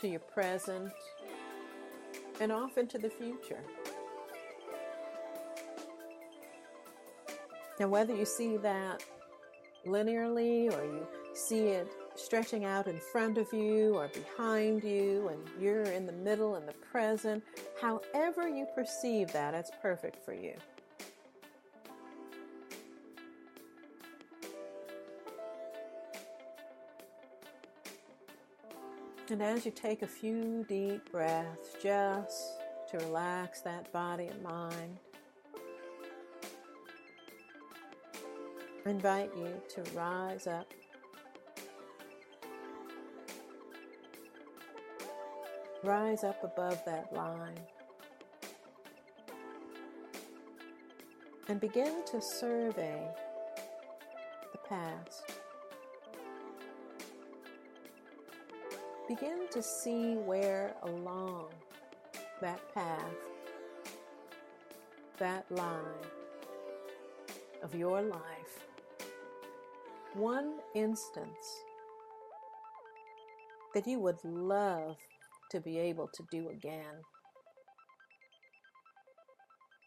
[0.00, 0.92] to your present
[2.40, 3.62] and off into the future.
[7.80, 9.04] Now, whether you see that
[9.86, 15.62] linearly or you see it stretching out in front of you or behind you and
[15.62, 17.42] you're in the middle in the present,
[17.80, 20.54] however you perceive that, it's perfect for you.
[29.30, 34.98] And as you take a few deep breaths just to relax that body and mind,
[38.86, 40.72] I invite you to rise up.
[45.84, 47.60] Rise up above that line
[51.48, 53.06] and begin to survey
[54.52, 55.37] the past.
[59.08, 61.46] Begin to see where along
[62.42, 63.14] that path,
[65.18, 66.04] that line
[67.62, 68.66] of your life,
[70.12, 71.62] one instance
[73.74, 74.98] that you would love
[75.52, 77.02] to be able to do again.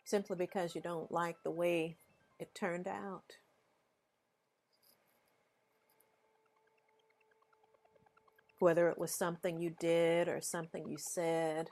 [0.05, 1.95] Simply because you don't like the way
[2.39, 3.37] it turned out.
[8.61, 11.67] Whether it was something you did or something you said,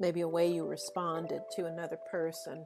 [0.00, 2.64] maybe a way you responded to another person.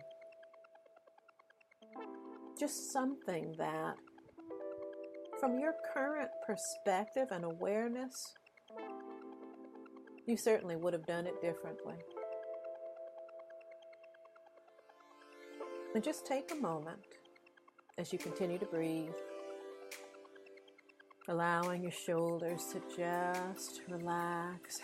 [2.58, 3.94] Just something that,
[5.38, 8.32] from your current perspective and awareness,
[10.26, 11.96] you certainly would have done it differently.
[15.94, 17.04] And just take a moment
[17.98, 19.12] as you continue to breathe
[21.28, 24.80] allowing your shoulders to just relax.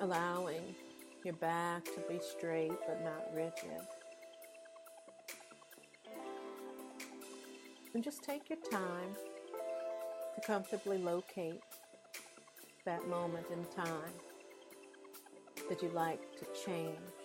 [0.00, 0.76] Allowing
[1.24, 3.80] your back to be straight but not rigid.
[7.94, 9.16] And just take your time
[10.36, 11.60] to comfortably locate
[12.84, 14.12] that moment in time
[15.68, 17.17] that you'd like to change.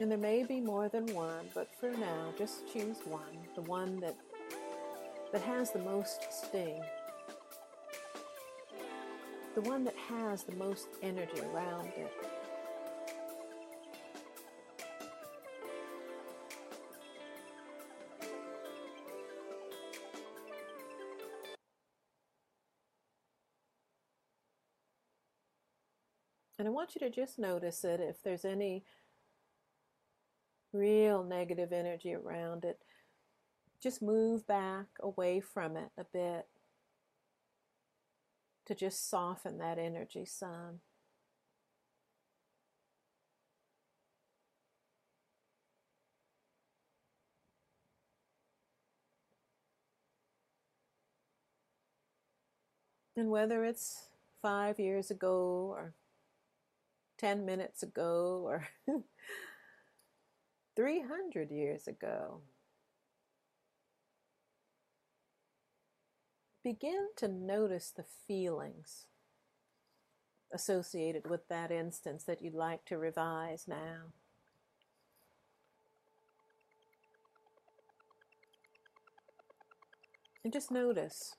[0.00, 3.20] And there may be more than one, but for now, just choose one,
[3.54, 4.16] the one that
[5.30, 6.82] that has the most sting,
[9.54, 12.10] the one that has the most energy around it.
[26.58, 28.84] And I want you to just notice it if there's any
[30.72, 32.78] real negative energy around it.
[33.82, 36.46] Just move back away from it a bit
[38.66, 40.80] to just soften that energy some.
[53.16, 54.08] And whether it's
[54.40, 55.94] five years ago or
[57.18, 58.68] 10 minutes ago or
[60.80, 62.40] 300 years ago.
[66.64, 69.04] Begin to notice the feelings
[70.54, 74.14] associated with that instance that you'd like to revise now.
[80.42, 81.34] And just notice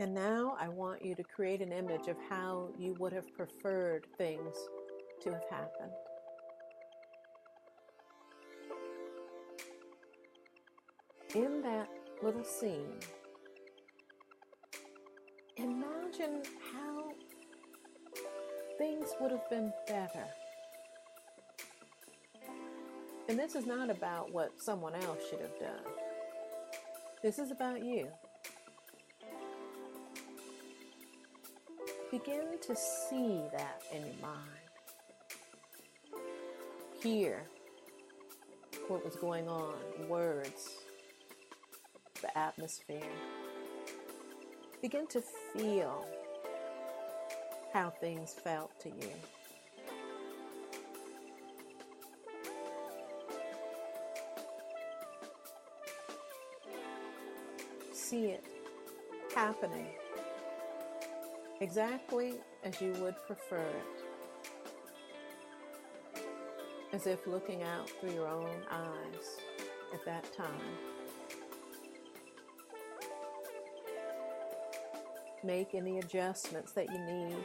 [0.00, 4.06] And now I want you to create an image of how you would have preferred
[4.16, 4.56] things
[5.22, 5.92] to have happened.
[11.34, 11.90] In that
[12.22, 12.94] little scene,
[15.58, 17.10] imagine how
[18.78, 20.24] things would have been better.
[23.28, 25.92] And this is not about what someone else should have done.
[27.22, 28.08] This is about you.
[32.10, 34.50] Begin to see that in your mind.
[37.00, 37.44] Hear
[38.88, 39.74] what was going on,
[40.08, 40.70] words,
[42.20, 43.00] the atmosphere.
[44.82, 45.22] Begin to
[45.54, 46.04] feel
[47.72, 49.12] how things felt to you.
[57.92, 58.44] See it
[59.32, 59.86] happening
[61.60, 62.34] exactly
[62.64, 63.86] as you would prefer it,
[66.92, 69.36] as if looking out through your own eyes
[69.92, 70.48] at that time.
[75.44, 77.36] Make any adjustments that you need.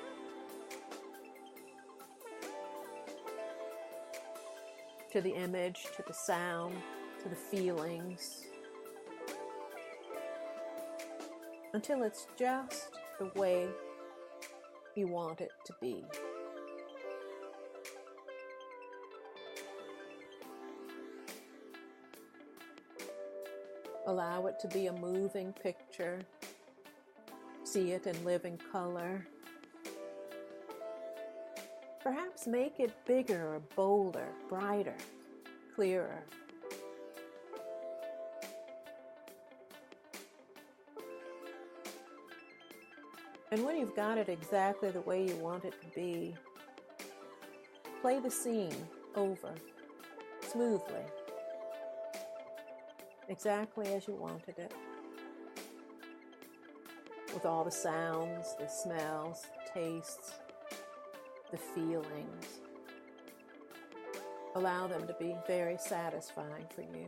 [5.11, 6.75] To the image, to the sound,
[7.23, 8.47] to the feelings,
[11.73, 13.69] until it's just the way
[14.95, 16.03] you want it to be.
[24.07, 26.19] Allow it to be a moving picture.
[27.63, 29.27] See it in living color.
[32.01, 34.95] Perhaps make it bigger or bolder, brighter,
[35.73, 36.23] clearer.
[43.55, 46.35] And when you've got it exactly the way you want it to be,
[48.01, 48.75] play the scene
[49.15, 49.55] over
[50.41, 51.05] smoothly,
[53.29, 54.73] exactly as you wanted it,
[57.33, 60.33] with all the sounds, the smells, the tastes,
[61.49, 62.59] the feelings.
[64.55, 67.07] Allow them to be very satisfying for you.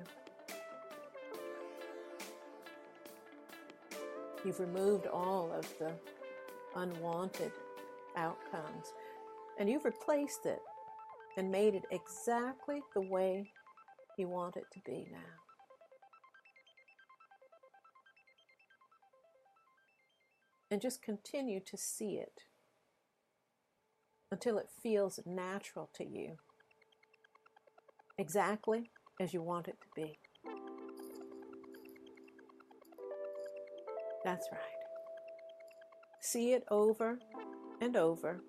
[4.45, 5.91] You've removed all of the
[6.75, 7.51] unwanted
[8.15, 8.93] outcomes.
[9.59, 10.59] And you've replaced it
[11.37, 13.47] and made it exactly the way
[14.17, 15.17] you want it to be now.
[20.69, 22.43] And just continue to see it
[24.31, 26.37] until it feels natural to you,
[28.17, 28.89] exactly
[29.21, 30.19] as you want it to be.
[34.25, 34.76] That's right.
[36.21, 37.19] See it over
[37.81, 38.41] and over,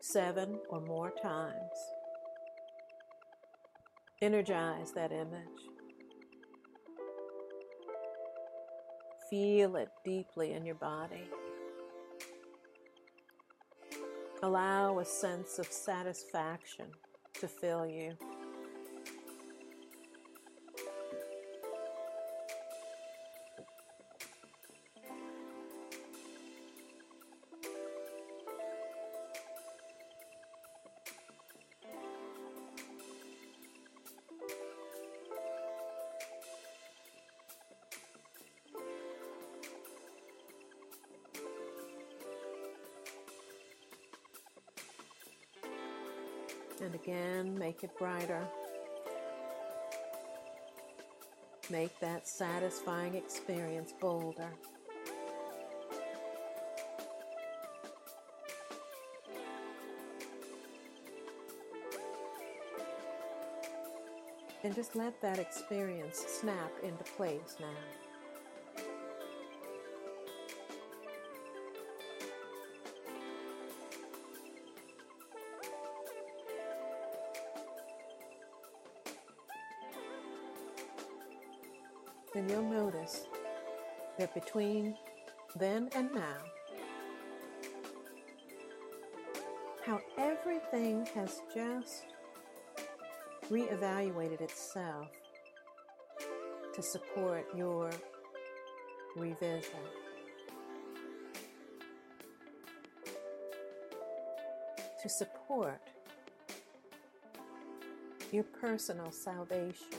[0.00, 1.54] seven or more times.
[4.20, 5.46] Energize that image.
[9.30, 11.30] Feel it deeply in your body.
[14.42, 16.86] Allow a sense of satisfaction
[17.34, 18.16] to fill you.
[47.80, 48.46] Make it brighter.
[51.70, 54.50] Make that satisfying experience bolder.
[64.62, 68.09] And just let that experience snap into place now.
[82.40, 83.26] Then you'll notice
[84.18, 84.96] that between
[85.56, 86.38] then and now,
[89.84, 92.06] how everything has just
[93.50, 95.08] reevaluated itself
[96.72, 97.90] to support your
[99.16, 99.84] revision.
[105.02, 105.78] To support
[108.32, 109.98] your personal salvation.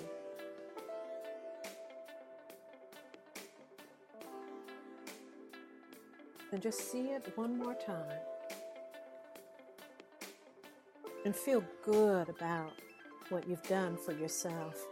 [6.51, 8.19] And just see it one more time.
[11.23, 12.73] And feel good about
[13.29, 14.85] what you've done for yourself.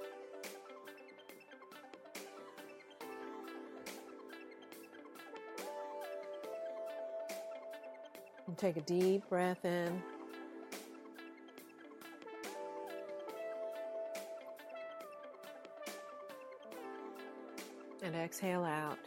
[8.47, 10.01] And take a deep breath in.
[18.01, 18.97] And exhale out.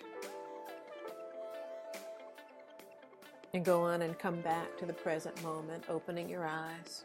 [3.54, 7.04] And go on and come back to the present moment, opening your eyes.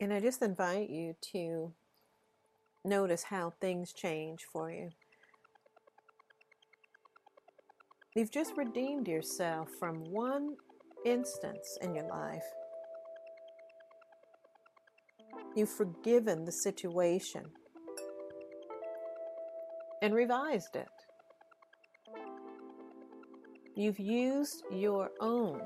[0.00, 1.72] And I just invite you to
[2.84, 4.90] notice how things change for you.
[8.14, 10.54] You've just redeemed yourself from one
[11.04, 12.44] instance in your life.
[15.56, 17.42] You've forgiven the situation
[20.00, 20.86] and revised it.
[23.74, 25.60] You've used your own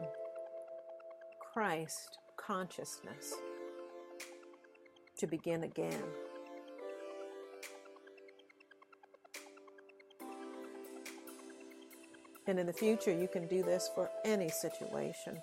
[1.52, 3.34] Christ consciousness
[5.18, 6.02] to begin again.
[12.48, 15.38] And in the future, you can do this for any situation.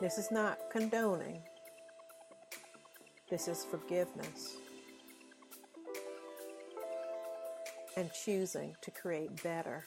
[0.00, 1.40] This is not condoning,
[3.30, 4.56] this is forgiveness
[7.96, 9.86] and choosing to create better.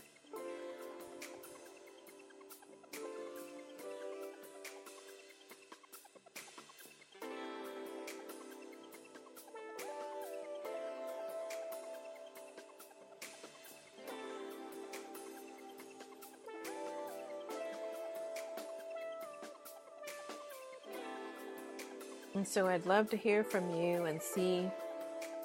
[22.48, 24.72] And so I'd love to hear from you and see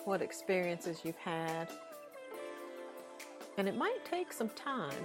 [0.05, 1.69] what experiences you've had.
[3.59, 5.05] And it might take some time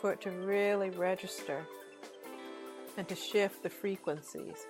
[0.00, 1.66] for it to really register
[2.96, 4.68] and to shift the frequencies.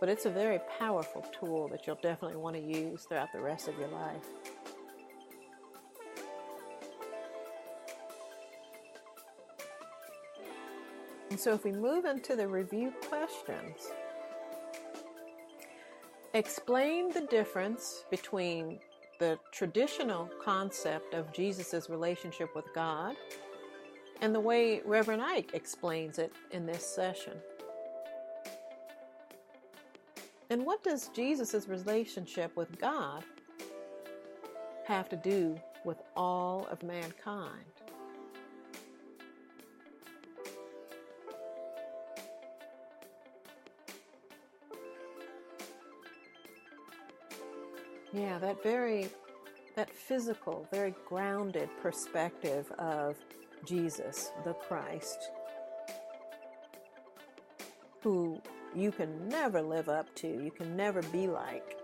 [0.00, 3.68] But it's a very powerful tool that you'll definitely want to use throughout the rest
[3.68, 4.24] of your life.
[11.28, 13.90] And so if we move into the review questions,
[16.36, 18.78] explain the difference between
[19.18, 23.16] the traditional concept of Jesus' relationship with God
[24.20, 27.32] and the way Reverend Ike explains it in this session.
[30.50, 33.24] And what does Jesus' relationship with God
[34.84, 37.64] have to do with all of mankind?
[48.16, 49.10] Yeah, that very,
[49.74, 53.14] that physical, very grounded perspective of
[53.66, 55.30] Jesus, the Christ,
[58.00, 58.40] who
[58.74, 61.76] you can never live up to, you can never be like,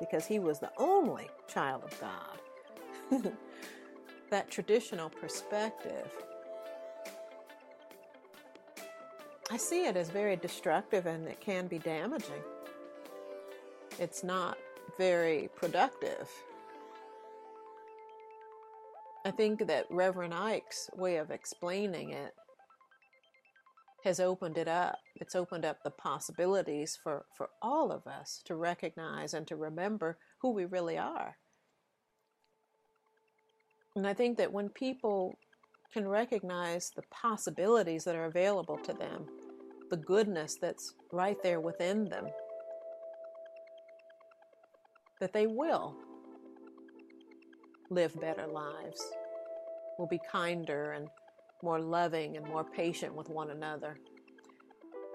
[0.00, 3.32] because he was the only child of God.
[4.30, 6.10] that traditional perspective,
[9.48, 12.42] I see it as very destructive and it can be damaging.
[14.00, 14.58] It's not
[14.98, 16.28] very productive.
[19.24, 22.32] I think that Reverend Ike's way of explaining it
[24.04, 24.98] has opened it up.
[25.16, 30.18] It's opened up the possibilities for, for all of us to recognize and to remember
[30.40, 31.36] who we really are.
[33.94, 35.38] And I think that when people
[35.92, 39.26] can recognize the possibilities that are available to them,
[39.90, 42.26] the goodness that's right there within them,
[45.22, 45.94] that they will
[47.90, 49.00] live better lives,
[49.96, 51.06] will be kinder and
[51.62, 53.96] more loving and more patient with one another.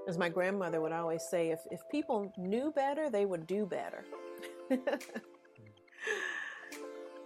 [0.08, 4.06] As my grandmother would always say, if, if people knew better, they would do better.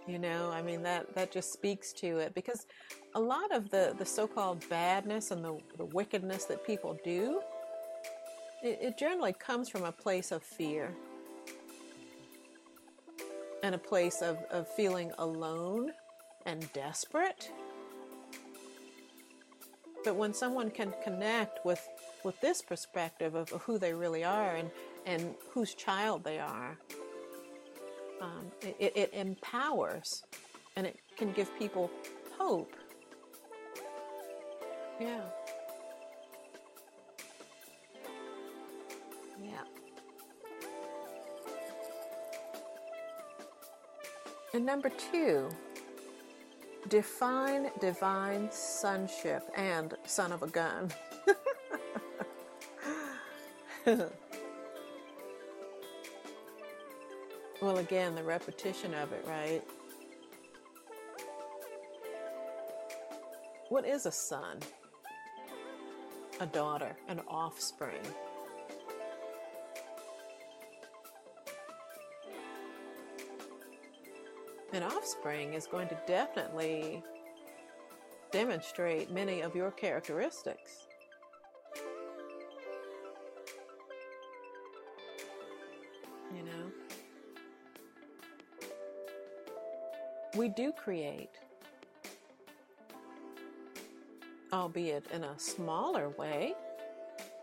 [0.08, 2.66] you know, I mean, that, that just speaks to it because
[3.14, 7.42] a lot of the, the so called badness and the, the wickedness that people do,
[8.60, 10.92] it, it generally comes from a place of fear
[13.62, 15.92] and a place of, of feeling alone
[16.46, 17.50] and desperate.
[20.04, 21.86] But when someone can connect with,
[22.24, 24.70] with this perspective of who they really are and,
[25.06, 26.76] and whose child they are,
[28.20, 30.24] um, it, it empowers
[30.76, 31.90] and it can give people
[32.38, 32.74] hope.
[35.00, 35.20] Yeah.
[44.54, 45.48] And number two,
[46.88, 50.92] define divine sonship and son of a gun.
[57.62, 59.62] well, again, the repetition of it, right?
[63.70, 64.58] What is a son?
[66.40, 68.02] A daughter, an offspring.
[74.72, 77.02] An offspring is going to definitely
[78.30, 80.86] demonstrate many of your characteristics.
[86.34, 86.72] You know,
[90.36, 91.28] we do create,
[94.54, 96.54] albeit in a smaller way,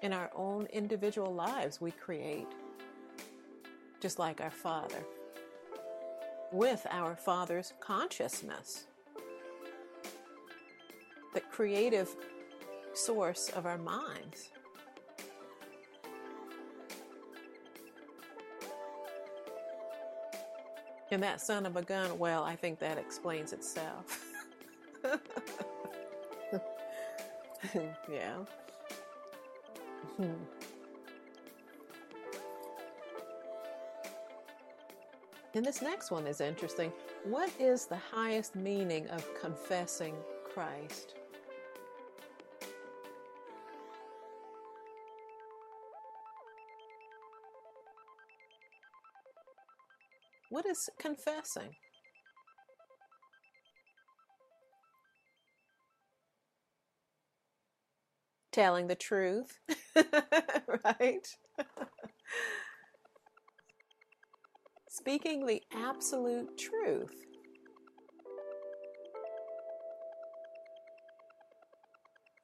[0.01, 2.47] in our own individual lives, we create,
[3.99, 5.05] just like our Father
[6.51, 8.85] with our Father's consciousness,
[11.33, 12.09] the creative
[12.93, 14.49] source of our minds.
[21.11, 24.23] And that son of a gun, well, I think that explains itself.
[28.11, 28.37] yeah.
[35.55, 36.91] And this next one is interesting.
[37.23, 40.15] What is the highest meaning of confessing
[40.53, 41.15] Christ?
[50.49, 51.75] What is confessing?
[58.51, 59.59] Telling the truth,
[60.85, 61.27] right?
[64.99, 67.15] speaking the absolute truth.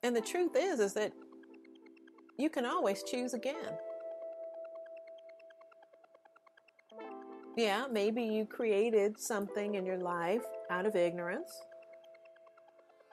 [0.03, 1.11] And the truth is is that
[2.37, 3.77] you can always choose again.
[7.57, 11.51] Yeah, maybe you created something in your life out of ignorance,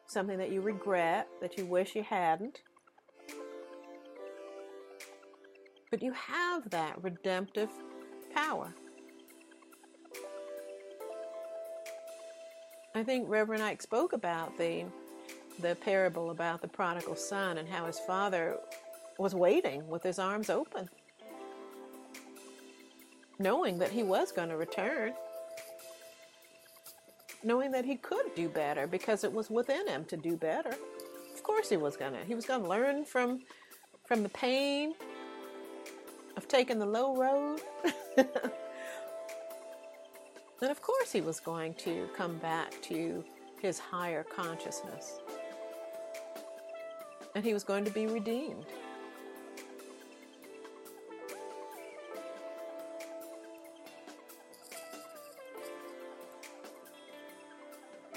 [0.06, 2.60] something that you regret, that you wish you hadn't.
[5.90, 7.70] But you have that redemptive
[8.34, 8.72] power.
[12.94, 14.84] I think Reverend Ike spoke about the
[15.60, 18.58] the parable about the prodigal son and how his father
[19.18, 20.88] was waiting with his arms open,
[23.38, 25.12] knowing that he was going to return,
[27.44, 30.74] knowing that he could do better because it was within him to do better.
[31.34, 32.24] Of course, he was gonna.
[32.26, 33.40] He was gonna learn from
[34.06, 34.94] from the pain
[36.36, 37.60] of taking the low road.
[40.62, 43.24] then of course he was going to come back to
[43.60, 45.18] his higher consciousness.
[47.34, 48.64] And he was going to be redeemed.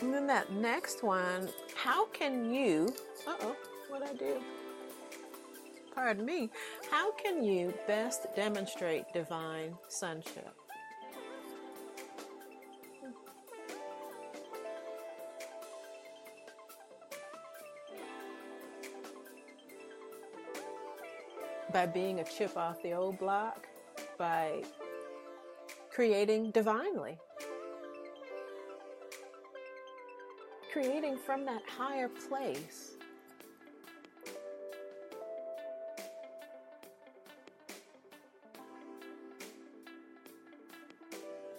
[0.02, 2.94] And then that next one, how can you,
[3.28, 3.56] uh oh,
[3.90, 4.40] what I do?
[5.96, 6.52] Pardon me.
[6.92, 10.54] How can you best demonstrate divine sonship?
[21.76, 23.68] By being a chip off the old block,
[24.18, 24.64] by
[25.90, 27.18] creating divinely.
[30.72, 32.92] Creating from that higher place.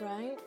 [0.00, 0.38] Right?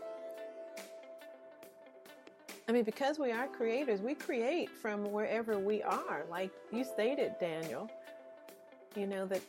[2.67, 6.25] I mean, because we are creators, we create from wherever we are.
[6.27, 7.87] Like you stated, Daniel,
[8.95, 9.41] you know that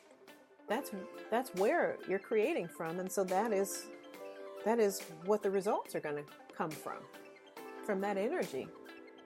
[0.70, 0.92] that's
[1.30, 3.86] that's where you're creating from, and so that is
[4.64, 6.24] that is what the results are going to
[6.56, 6.98] come from,
[7.84, 8.68] from that energy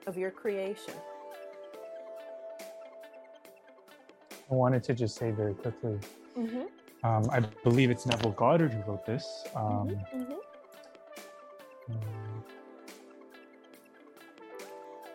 [0.07, 0.95] of your creation.
[4.51, 5.99] I wanted to just say very quickly.
[6.39, 7.07] Mm-hmm.
[7.07, 9.45] Um, I believe it's Neville Goddard who wrote this.
[9.55, 10.23] Um, mm-hmm.
[10.23, 10.33] Mm-hmm.
[11.93, 12.43] Mm.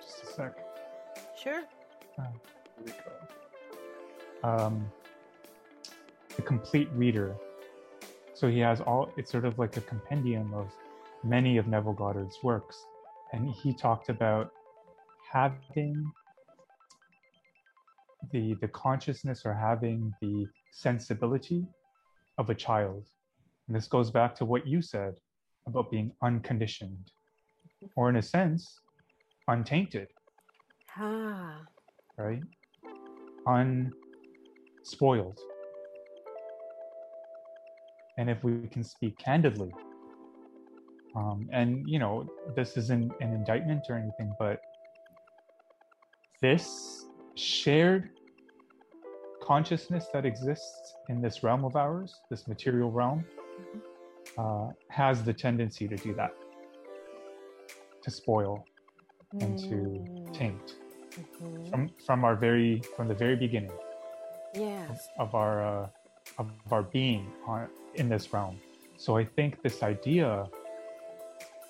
[0.02, 0.58] Just a sec.
[1.42, 1.64] Sure.
[2.20, 2.24] Oh,
[2.78, 2.92] here we
[4.44, 4.90] go.
[6.40, 7.36] The complete reader.
[8.34, 9.12] So he has all.
[9.18, 10.72] It's sort of like a compendium of
[11.22, 12.82] many of Neville Goddard's works,
[13.34, 14.50] and he talked about
[15.30, 16.10] having
[18.32, 21.68] the the consciousness or having the sensibility
[22.38, 23.04] of a child.
[23.68, 25.16] And this goes back to what you said
[25.68, 27.12] about being unconditioned,
[27.98, 28.80] or in a sense,
[29.50, 30.08] untainted,
[30.96, 31.66] Ah.
[32.18, 32.44] right?
[33.46, 35.38] Unspoiled.
[38.20, 39.72] And if we can speak candidly,
[41.16, 44.60] um, and you know, this isn't an indictment or anything, but
[46.42, 47.06] this
[47.36, 48.10] shared
[49.42, 53.24] consciousness that exists in this realm of ours, this material realm,
[54.38, 56.32] uh, has the tendency to do that,
[58.04, 58.68] to spoil
[59.40, 60.34] and to Mm.
[60.34, 60.68] taint
[61.16, 61.70] Mhm.
[61.70, 63.72] from from our very from the very beginning
[64.54, 65.10] Yes.
[65.18, 65.90] of our uh,
[66.40, 68.58] of our being on, in this realm.
[68.98, 70.48] So I think this idea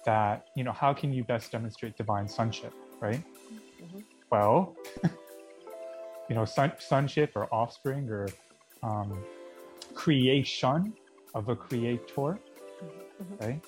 [0.06, 3.22] that you know how can you best demonstrate divine sonship, right?
[3.84, 4.04] Mhm.
[4.32, 4.76] Well,
[6.30, 8.28] you know, son, sonship or offspring or
[8.84, 9.12] um,
[9.94, 10.94] creation
[11.36, 12.40] of a creator,
[13.22, 13.40] Mhm.
[13.42, 13.62] right?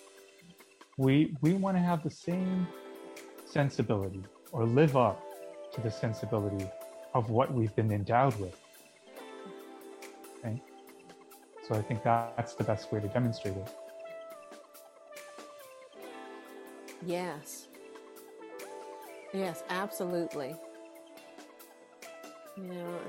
[0.97, 2.67] We we want to have the same
[3.45, 5.19] sensibility or live up
[5.73, 6.65] to the sensibility
[7.13, 8.57] of what we've been endowed with.
[10.43, 10.61] Right?
[11.67, 13.69] So I think that's the best way to demonstrate it.
[17.05, 17.67] Yes.
[19.33, 20.55] Yes, absolutely.
[22.57, 22.99] You know,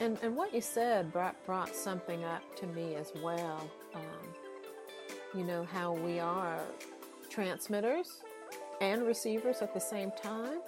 [0.00, 3.70] and, and, what you said brought, brought something up to me as well.
[3.94, 4.34] Um,
[5.34, 6.58] you know, how we are
[7.28, 8.22] transmitters
[8.80, 10.60] and receivers at the same time.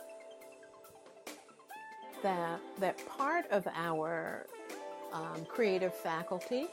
[2.23, 4.47] That, that part of our
[5.12, 6.66] um, creative faculty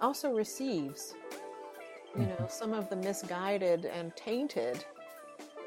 [0.00, 1.14] also receives
[2.16, 4.84] you know some of the misguided and tainted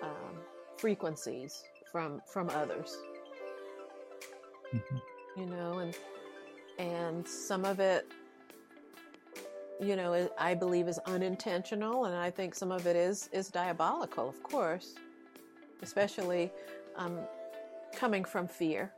[0.02, 0.36] um,
[0.78, 2.98] frequencies from from others.
[4.74, 5.02] Mhm.
[5.38, 5.96] you know and
[6.80, 8.12] and some of it
[9.80, 14.28] you know i believe is unintentional and i think some of it is is diabolical
[14.28, 14.96] of course
[15.84, 16.52] especially
[16.96, 17.20] um,
[17.96, 18.92] coming from fear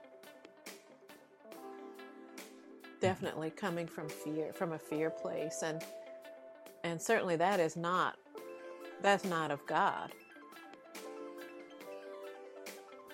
[3.02, 5.84] definitely coming from fear from a fear place and
[6.84, 8.18] and certainly that is not
[9.02, 10.12] that's not of god.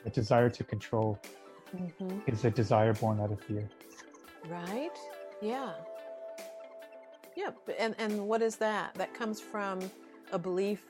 [0.05, 1.19] A desire to control
[1.75, 2.19] mm-hmm.
[2.27, 3.69] is a desire born out of fear.
[4.47, 4.97] right?
[5.41, 5.73] Yeah.
[7.35, 8.93] Yeah and and what is that?
[8.95, 9.79] That comes from
[10.31, 10.83] a belief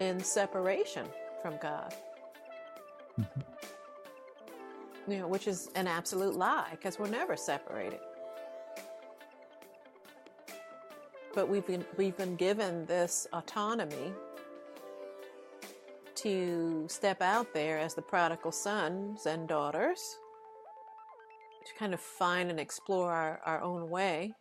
[0.00, 1.06] in separation
[1.42, 1.94] from god.
[3.18, 3.42] Mhm.
[5.08, 7.98] you know which is an absolute lie because we're never separated
[11.38, 14.12] but we've been we've been given this autonomy
[16.16, 20.00] to step out there as the prodigal sons and daughters
[21.64, 24.32] to kind of find and explore our, our own way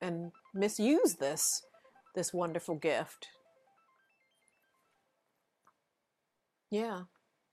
[0.00, 1.62] and misuse this
[2.14, 3.28] this wonderful gift.
[6.70, 7.02] Yeah.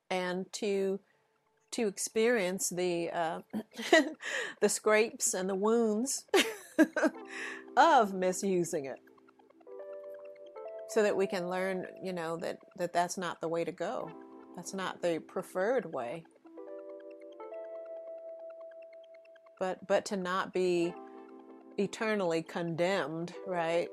[0.09, 1.01] And to
[1.71, 3.39] to experience the uh,
[4.61, 6.23] the scrapes and the wounds
[7.77, 8.99] of misusing it
[10.89, 14.09] so that we can learn you know that that that's not the way to go.
[14.55, 16.23] That's not the preferred way.
[19.59, 20.93] But but to not be
[21.77, 23.89] eternally condemned right?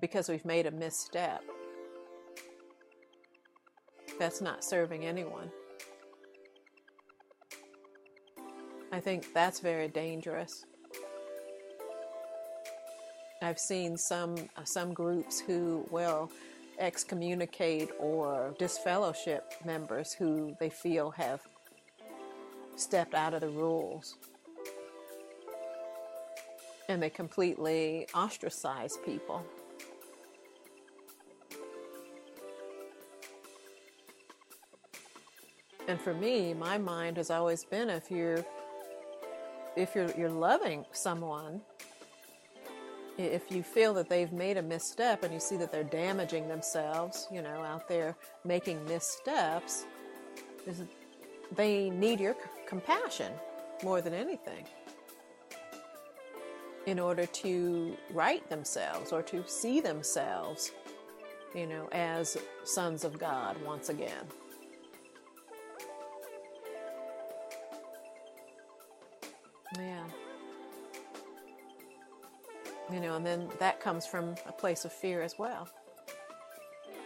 [0.00, 1.42] Because we've made a misstep.
[4.20, 5.50] That's not serving anyone.
[8.92, 10.64] I think that's very dangerous.
[13.40, 16.30] I've seen some uh, some groups who will
[16.78, 21.40] excommunicate or disfellowship members who they feel have
[22.76, 24.16] stepped out of the rules.
[26.88, 29.44] And they completely ostracize people.
[35.86, 38.44] And for me, my mind has always been if you're
[39.76, 41.60] if you're you're loving someone,
[43.18, 47.26] if you feel that they've made a misstep and you see that they're damaging themselves,
[47.32, 49.86] you know, out there making missteps,
[51.56, 52.36] they need your
[52.66, 53.32] compassion
[53.82, 54.64] more than anything
[56.86, 60.70] in order to right themselves or to see themselves,
[61.54, 64.24] you know, as sons of God once again.
[69.76, 70.04] Yeah.
[72.92, 75.68] You know, and then that comes from a place of fear as well.
[76.86, 77.02] Yeah.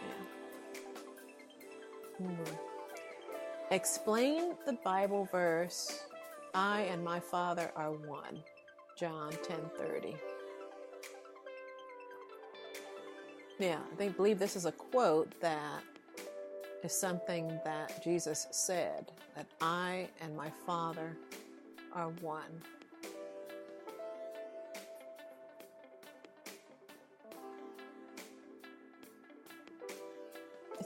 [2.27, 2.55] Mm-hmm.
[3.71, 6.05] Explain the Bible verse,
[6.53, 8.43] I and my Father are one.
[8.95, 10.15] John 10:30.
[13.59, 15.83] Yeah, they believe this is a quote that
[16.83, 21.17] is something that Jesus said that I and my Father
[21.93, 22.61] are one.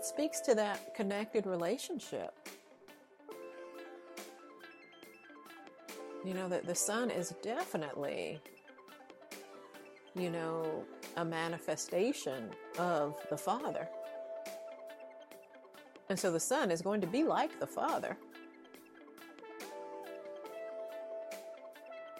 [0.08, 2.34] Speaks to that connected relationship.
[6.26, 8.40] You know, that the Son is definitely,
[10.16, 10.84] you know,
[11.16, 13.88] a manifestation of the Father.
[16.10, 18.18] And so the Son is going to be like the Father.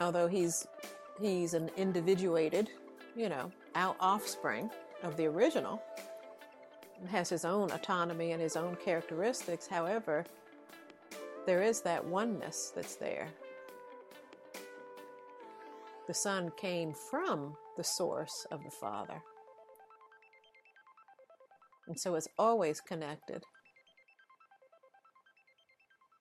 [0.02, 0.68] although he's
[1.20, 2.70] he's an individuated,
[3.16, 4.70] you know, out offspring
[5.04, 5.82] of the original,
[7.10, 9.68] has his own autonomy and his own characteristics.
[9.68, 10.26] However,
[11.46, 13.30] there is that oneness that's there.
[16.08, 19.22] The Son came from the source of the Father.
[21.88, 23.44] And so it's always connected.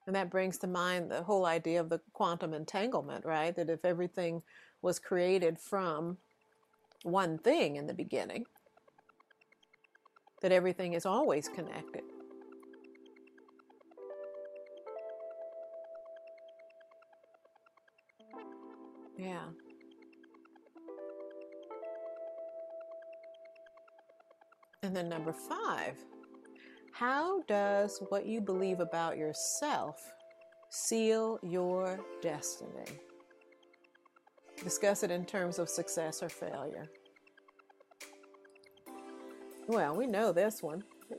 [0.07, 3.55] And that brings to mind the whole idea of the quantum entanglement, right?
[3.57, 4.43] That if everything
[4.81, 6.19] was created from
[7.03, 8.47] one thing in the beginning,
[10.43, 12.03] that everything is always connected.
[19.19, 19.47] Yeah.
[24.83, 25.97] And then number five,
[26.93, 30.01] how does what you believe about yourself
[30.71, 33.01] seal your destiny?
[34.63, 36.89] Discuss it in terms of success or failure.
[39.67, 40.85] Well, we know this one.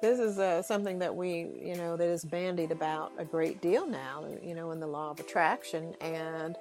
[0.00, 3.86] this is uh, something that we, you know, that is bandied about a great deal
[3.86, 6.56] now, you know, in the law of attraction and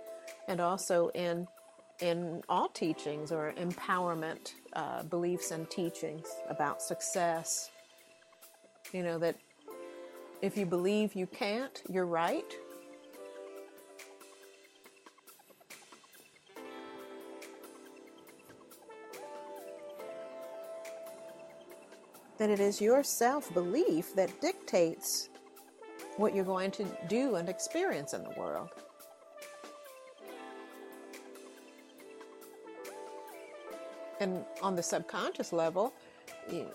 [0.47, 1.47] and also in
[1.99, 7.69] in all teachings or empowerment uh, beliefs and teachings about success.
[8.93, 9.35] You know, that
[10.41, 12.51] if you believe you can't, you're right.
[22.43, 25.29] That it is your self belief that dictates
[26.17, 28.69] what you're going to do and experience in the world.
[34.19, 35.93] and on the subconscious level,
[36.51, 36.67] you,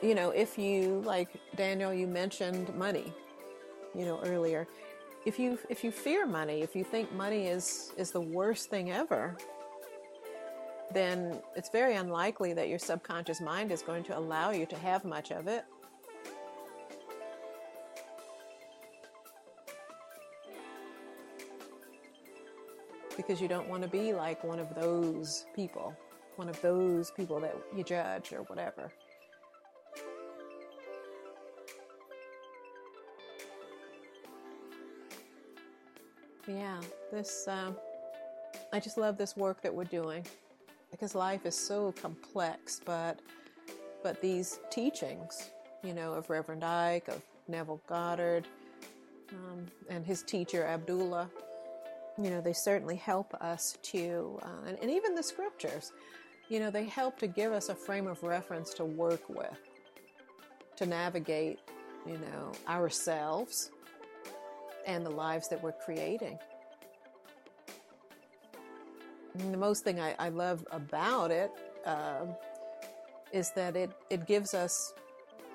[0.00, 3.12] you know, if you like Daniel, you mentioned money,
[3.96, 4.68] you know, earlier.
[5.24, 8.92] If you if you fear money, if you think money is is the worst thing
[8.92, 9.36] ever,
[10.92, 15.04] then it's very unlikely that your subconscious mind is going to allow you to have
[15.04, 15.64] much of it.
[23.16, 25.96] Because you don't want to be like one of those people
[26.36, 28.92] one of those people that you judge or whatever.
[36.46, 36.80] Yeah,
[37.10, 37.76] this, um,
[38.72, 40.24] I just love this work that we're doing
[40.90, 43.20] because life is so complex, but,
[44.02, 45.50] but these teachings,
[45.82, 48.46] you know, of Reverend Ike, of Neville Goddard,
[49.32, 51.28] um, and his teacher Abdullah,
[52.22, 55.92] you know, they certainly help us to, uh, and, and even the scriptures,
[56.48, 59.58] you know, they help to give us a frame of reference to work with,
[60.76, 61.58] to navigate,
[62.06, 63.70] you know, ourselves
[64.86, 66.38] and the lives that we're creating.
[69.38, 71.50] The most thing I, I love about it
[71.84, 72.26] uh,
[73.32, 74.94] is that it, it gives us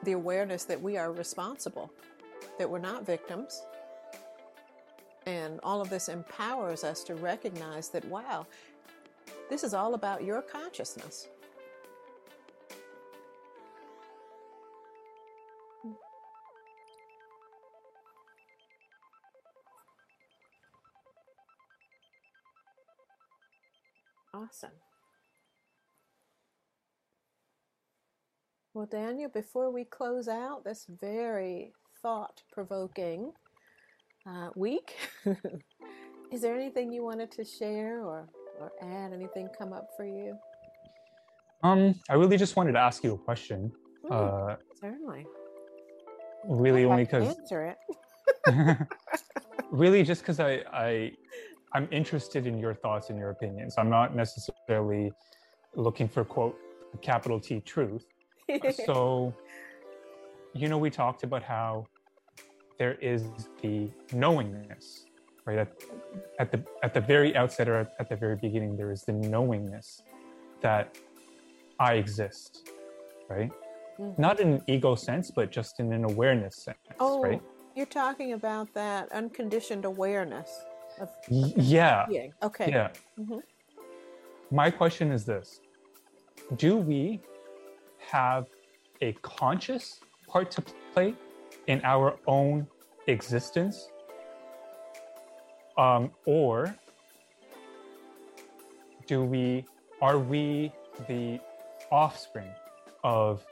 [0.04, 1.92] the awareness that we are responsible,
[2.58, 3.64] that we're not victims.
[5.26, 8.46] And all of this empowers us to recognize that, wow,
[9.50, 11.28] this is all about your consciousness.
[24.42, 24.72] Awesome.
[28.74, 33.34] Well, Daniel, before we close out this very thought provoking
[34.26, 34.96] uh, week,
[36.32, 39.14] is there anything you wanted to share or, or add?
[39.14, 40.38] Anything come up for you?
[41.64, 43.72] Um, I really just wanted to ask you a question.
[44.06, 45.28] Mm, uh, certainly.
[46.48, 47.76] Really, only because answer
[48.48, 48.78] it.
[49.72, 51.12] really, just because I, I
[51.74, 53.76] I'm interested in your thoughts and your opinions.
[53.78, 55.12] I'm not necessarily
[55.76, 56.58] looking for quote
[57.02, 58.06] capital T truth.
[58.86, 59.34] so,
[60.54, 61.86] you know, we talked about how
[62.78, 63.24] there is
[63.62, 65.06] the knowingness,
[65.46, 65.60] right?
[65.60, 65.72] At,
[66.40, 70.02] at the at the very outset or at the very beginning, there is the knowingness
[70.62, 70.98] that
[71.80, 72.70] I exist,
[73.30, 73.52] right?
[74.00, 74.22] Mm-hmm.
[74.22, 77.42] Not in an ego sense, but just in an awareness sense, oh, right?
[77.76, 80.66] You're talking about that unconditioned awareness
[81.02, 82.34] of yeah being.
[82.44, 82.70] Okay.
[82.70, 82.90] Yeah.
[83.20, 83.40] Mm-hmm.
[84.52, 85.60] My question is this:
[86.56, 87.22] Do we
[87.98, 88.46] have
[89.02, 90.64] a conscious part to
[90.94, 91.16] play
[91.68, 92.68] in our own
[93.08, 93.90] existence,
[95.78, 96.74] um, or
[99.08, 99.66] do we?
[100.02, 100.72] Are we
[101.08, 101.40] the
[101.92, 102.50] offspring
[103.04, 103.46] of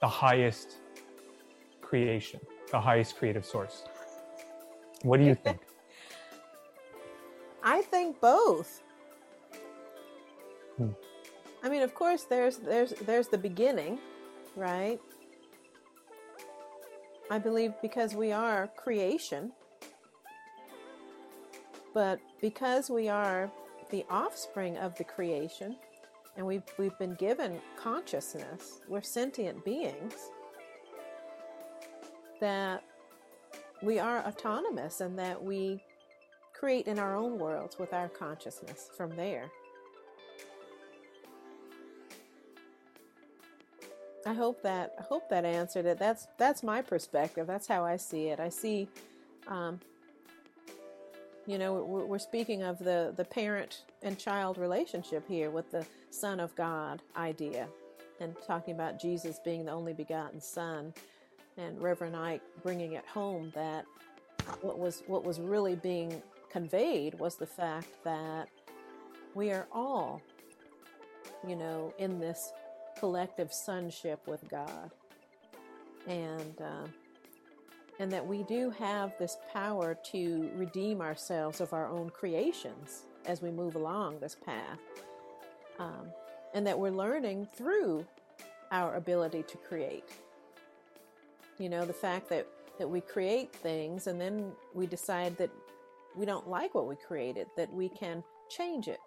[0.00, 0.78] the highest
[1.80, 2.40] creation,
[2.70, 3.84] the highest creative source?
[5.02, 5.63] What do you think?
[7.90, 8.82] Think both.
[10.76, 10.90] Hmm.
[11.62, 13.98] I mean, of course, there's there's there's the beginning,
[14.56, 15.00] right?
[17.30, 19.52] I believe because we are creation,
[21.94, 23.50] but because we are
[23.90, 25.76] the offspring of the creation,
[26.36, 30.14] and we've we've been given consciousness, we're sentient beings.
[32.40, 32.82] That
[33.82, 35.82] we are autonomous and that we
[36.64, 39.50] create in our own worlds with our consciousness from there.
[44.24, 45.98] I hope that I hope that answered it.
[45.98, 47.46] That's that's my perspective.
[47.46, 48.40] That's how I see it.
[48.40, 48.88] I see,
[49.46, 49.78] um,
[51.46, 55.84] you know, we're, we're speaking of the the parent and child relationship here with the
[56.08, 57.68] Son of God idea,
[58.20, 60.94] and talking about Jesus being the only begotten Son,
[61.58, 63.84] and Reverend Ike bringing it home that
[64.62, 66.22] what was what was really being
[66.54, 68.48] conveyed was the fact that
[69.34, 70.22] we are all,
[71.44, 72.52] you know, in this
[72.96, 74.92] collective sonship with God.
[76.06, 76.86] And, uh,
[77.98, 83.42] and that we do have this power to redeem ourselves of our own creations as
[83.42, 84.78] we move along this path.
[85.80, 86.06] Um,
[86.54, 88.06] and that we're learning through
[88.70, 90.08] our ability to create.
[91.58, 92.46] You know, the fact that,
[92.78, 95.50] that we create things and then we decide that
[96.16, 99.00] we don't like what we created, that we can change it.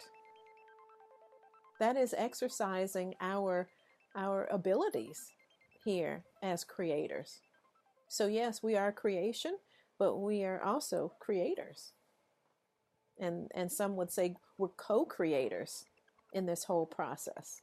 [1.80, 3.70] That is exercising our
[4.16, 5.32] our abilities
[5.84, 7.40] here as creators.
[8.08, 9.58] So yes, we are creation,
[10.00, 11.94] but we are also creators.
[13.20, 15.86] And and some would say we're co-creators
[16.34, 17.62] in this whole process.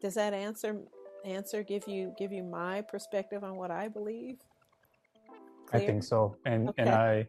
[0.00, 0.80] Does that answer
[1.24, 4.38] answer give you give you my perspective on what I believe?
[5.68, 5.82] Clear?
[5.82, 6.36] I think so.
[6.46, 6.82] And okay.
[6.82, 7.26] and I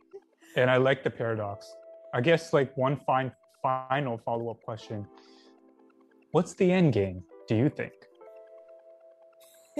[0.55, 1.75] and I like the paradox.
[2.13, 5.05] I guess like one fine final follow-up question.
[6.31, 7.93] What's the end game, do you think?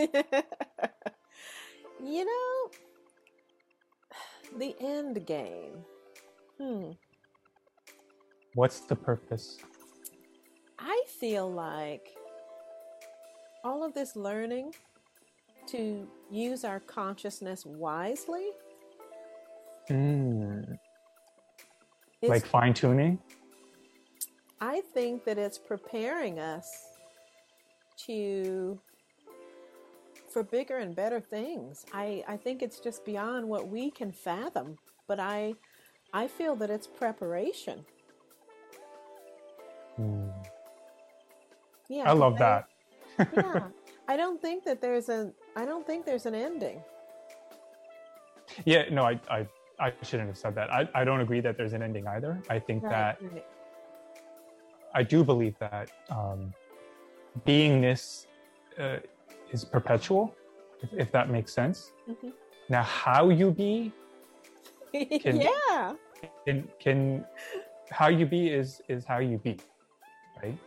[2.04, 2.70] you know,
[4.58, 5.86] the end game.
[6.58, 6.92] Hmm.
[8.56, 9.58] What's the purpose?
[10.78, 12.10] I feel like
[13.64, 14.74] all of this learning
[15.72, 18.50] to use our consciousness wisely.
[19.90, 20.78] Mm.
[22.22, 23.20] Like fine tuning?
[24.62, 26.70] I think that it's preparing us
[28.06, 28.80] to
[30.30, 31.86] for bigger and better things.
[31.94, 34.78] I, I think it's just beyond what we can fathom,
[35.08, 35.56] but I
[36.14, 37.86] I feel that it's preparation.
[40.00, 40.32] Mm.
[41.88, 42.70] Yeah, I love I, that.
[43.36, 43.68] yeah.
[44.08, 46.82] I don't think that there's a I don't think there's an ending.
[48.66, 49.48] yeah, no, I, I,
[49.80, 50.72] I shouldn't have said that.
[50.72, 52.42] I, I don't agree that there's an ending either.
[52.50, 53.46] I think Right, that right.
[54.94, 56.54] I do believe that um,
[57.46, 58.26] beingness
[58.80, 58.98] uh,
[59.52, 60.36] is perpetual,
[60.82, 61.92] if, if that makes sense.
[62.10, 62.34] Mhm.
[62.70, 63.94] Now, how you be
[64.94, 65.94] Can- yeah.
[66.46, 67.26] can can
[67.92, 69.58] how you be is is how you be,
[70.42, 70.58] right?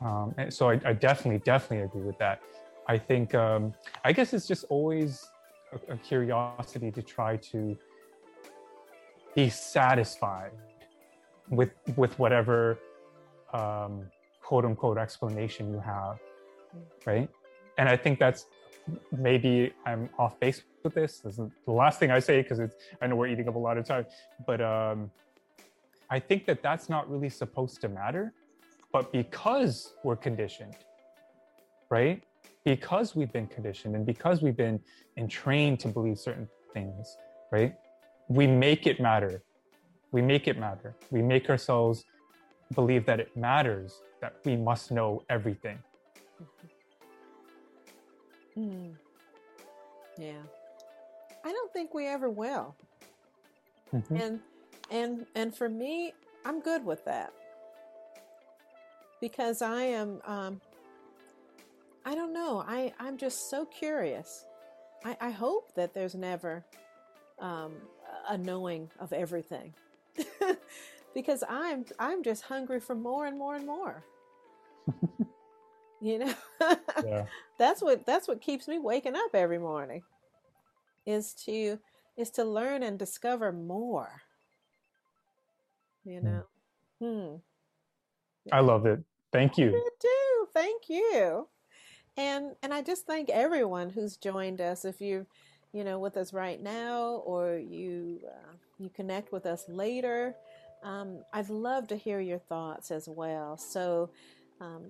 [0.00, 2.40] Um, and so I, I definitely definitely agree with that.
[2.88, 5.26] I think um, I guess it's just always
[5.72, 7.76] a, a curiosity to try to
[9.34, 10.52] be satisfied
[11.50, 12.78] with with whatever
[13.52, 14.06] um,
[14.42, 16.18] quote unquote explanation you have,
[17.04, 17.28] right?
[17.78, 18.46] And I think that's
[19.16, 21.18] maybe I'm off base with this.
[21.18, 23.58] This is the last thing I say because it's I know we're eating up a
[23.58, 24.06] lot of time,
[24.46, 25.10] but um,
[26.08, 28.32] I think that that's not really supposed to matter.
[28.92, 30.76] But because we're conditioned,
[31.90, 32.22] right?
[32.66, 34.80] Because we've been conditioned and because we've been
[35.16, 37.16] entrained to believe certain things,
[37.52, 37.72] right?
[38.28, 39.40] We make it matter.
[40.10, 40.96] We make it matter.
[41.12, 42.04] We make ourselves
[42.74, 45.78] believe that it matters, that we must know everything.
[48.58, 48.96] Mm.
[50.18, 50.32] Yeah.
[51.44, 52.74] I don't think we ever will.
[53.92, 54.20] Mhm.
[54.20, 54.40] And
[54.90, 56.14] and and for me,
[56.44, 57.32] I'm good with that.
[59.20, 60.60] Because I am um
[62.06, 62.64] I don't know.
[62.66, 64.46] I, I'm just so curious.
[65.04, 66.64] I, I hope that there's never
[67.40, 67.72] um,
[68.28, 69.74] a knowing of everything.
[71.14, 74.04] because I'm I'm just hungry for more and more and more.
[76.00, 76.34] you know?
[77.04, 77.24] Yeah.
[77.58, 80.02] that's what that's what keeps me waking up every morning
[81.04, 81.78] is to
[82.16, 84.22] is to learn and discover more
[86.04, 86.42] you know
[87.00, 87.36] hmm
[88.50, 89.00] I love it.
[89.32, 89.70] Thank you.
[89.72, 91.48] you too thank you
[92.16, 94.84] and and i just thank everyone who's joined us.
[94.84, 95.26] If you
[95.72, 100.34] you know with us right now or you uh, you connect with us later
[100.82, 103.56] um, i'd love to hear your thoughts as well.
[103.58, 104.10] So
[104.60, 104.84] um,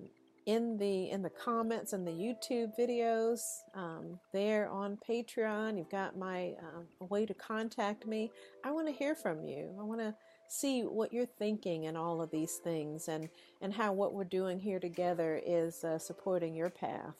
[0.45, 3.41] in the in the comments and the youtube videos
[3.75, 8.31] um, there on patreon you've got my uh, a way to contact me.
[8.63, 9.75] I want to hear from you.
[9.79, 10.15] I want to
[10.47, 13.29] see what you're thinking and all of these things and
[13.61, 17.15] and how what we're doing here together is uh, supporting your path.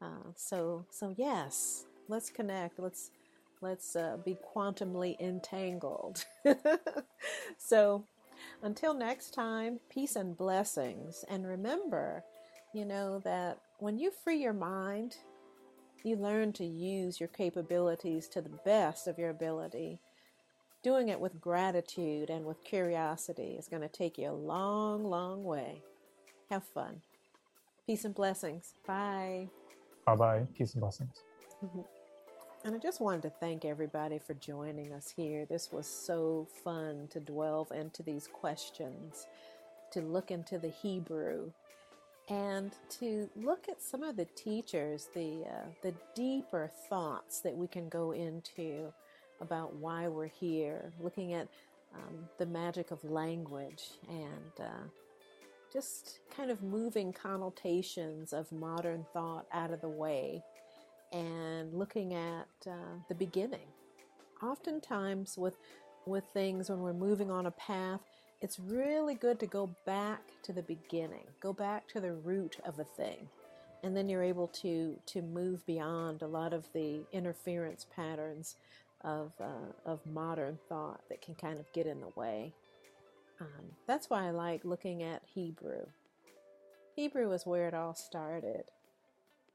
[0.00, 2.78] Uh, so so yes, let's connect.
[2.78, 3.10] Let's
[3.60, 6.24] let's uh, be quantumly entangled.
[7.58, 8.04] so
[8.62, 11.24] until next time, peace and blessings.
[11.28, 12.24] And remember,
[12.72, 15.16] you know that when you free your mind,
[16.04, 20.00] you learn to use your capabilities to the best of your ability
[20.82, 25.44] doing it with gratitude and with curiosity is going to take you a long, long
[25.44, 25.82] way.
[26.50, 27.02] Have fun.
[27.86, 28.74] Peace and blessings.
[28.86, 29.48] Bye.
[30.06, 30.46] Bye bye.
[30.56, 31.22] Peace and blessings.
[32.64, 35.46] And I just wanted to thank everybody for joining us here.
[35.46, 39.28] This was so fun to delve into these questions,
[39.92, 41.52] to look into the Hebrew,
[42.28, 47.68] and to look at some of the teachers, the uh, the deeper thoughts that we
[47.68, 48.92] can go into
[49.40, 51.48] about why we're here, looking at
[51.94, 54.84] um, the magic of language and uh,
[55.72, 60.42] just kind of moving connotations of modern thought out of the way
[61.12, 63.68] and looking at uh, the beginning.
[64.42, 65.56] Oftentimes, with
[66.06, 68.00] with things when we're moving on a path,
[68.40, 72.78] it's really good to go back to the beginning, go back to the root of
[72.78, 73.28] a thing,
[73.82, 78.56] and then you're able to to move beyond a lot of the interference patterns
[79.06, 82.52] of uh, of modern thought that can kind of get in the way.
[83.40, 85.86] Um, that's why I like looking at Hebrew.
[86.96, 88.64] Hebrew is where it all started.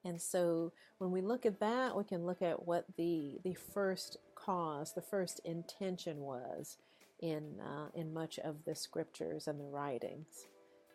[0.04, 4.18] And so when we look at that, we can look at what the the first
[4.36, 6.78] cause, the first intention was
[7.20, 10.48] in uh, in much of the scriptures and the writings.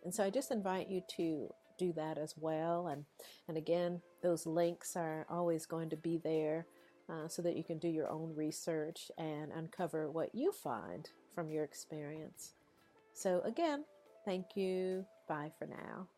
[0.05, 2.89] And so I just invite you to do that as well.
[2.89, 3.05] And
[3.49, 6.67] and again, those links are always going to be there
[7.09, 11.51] uh, so that you can do your own research and uncover what you find from
[11.51, 12.53] your experience.
[13.15, 13.85] So again,
[14.25, 15.05] thank you.
[15.29, 16.09] Bye for now.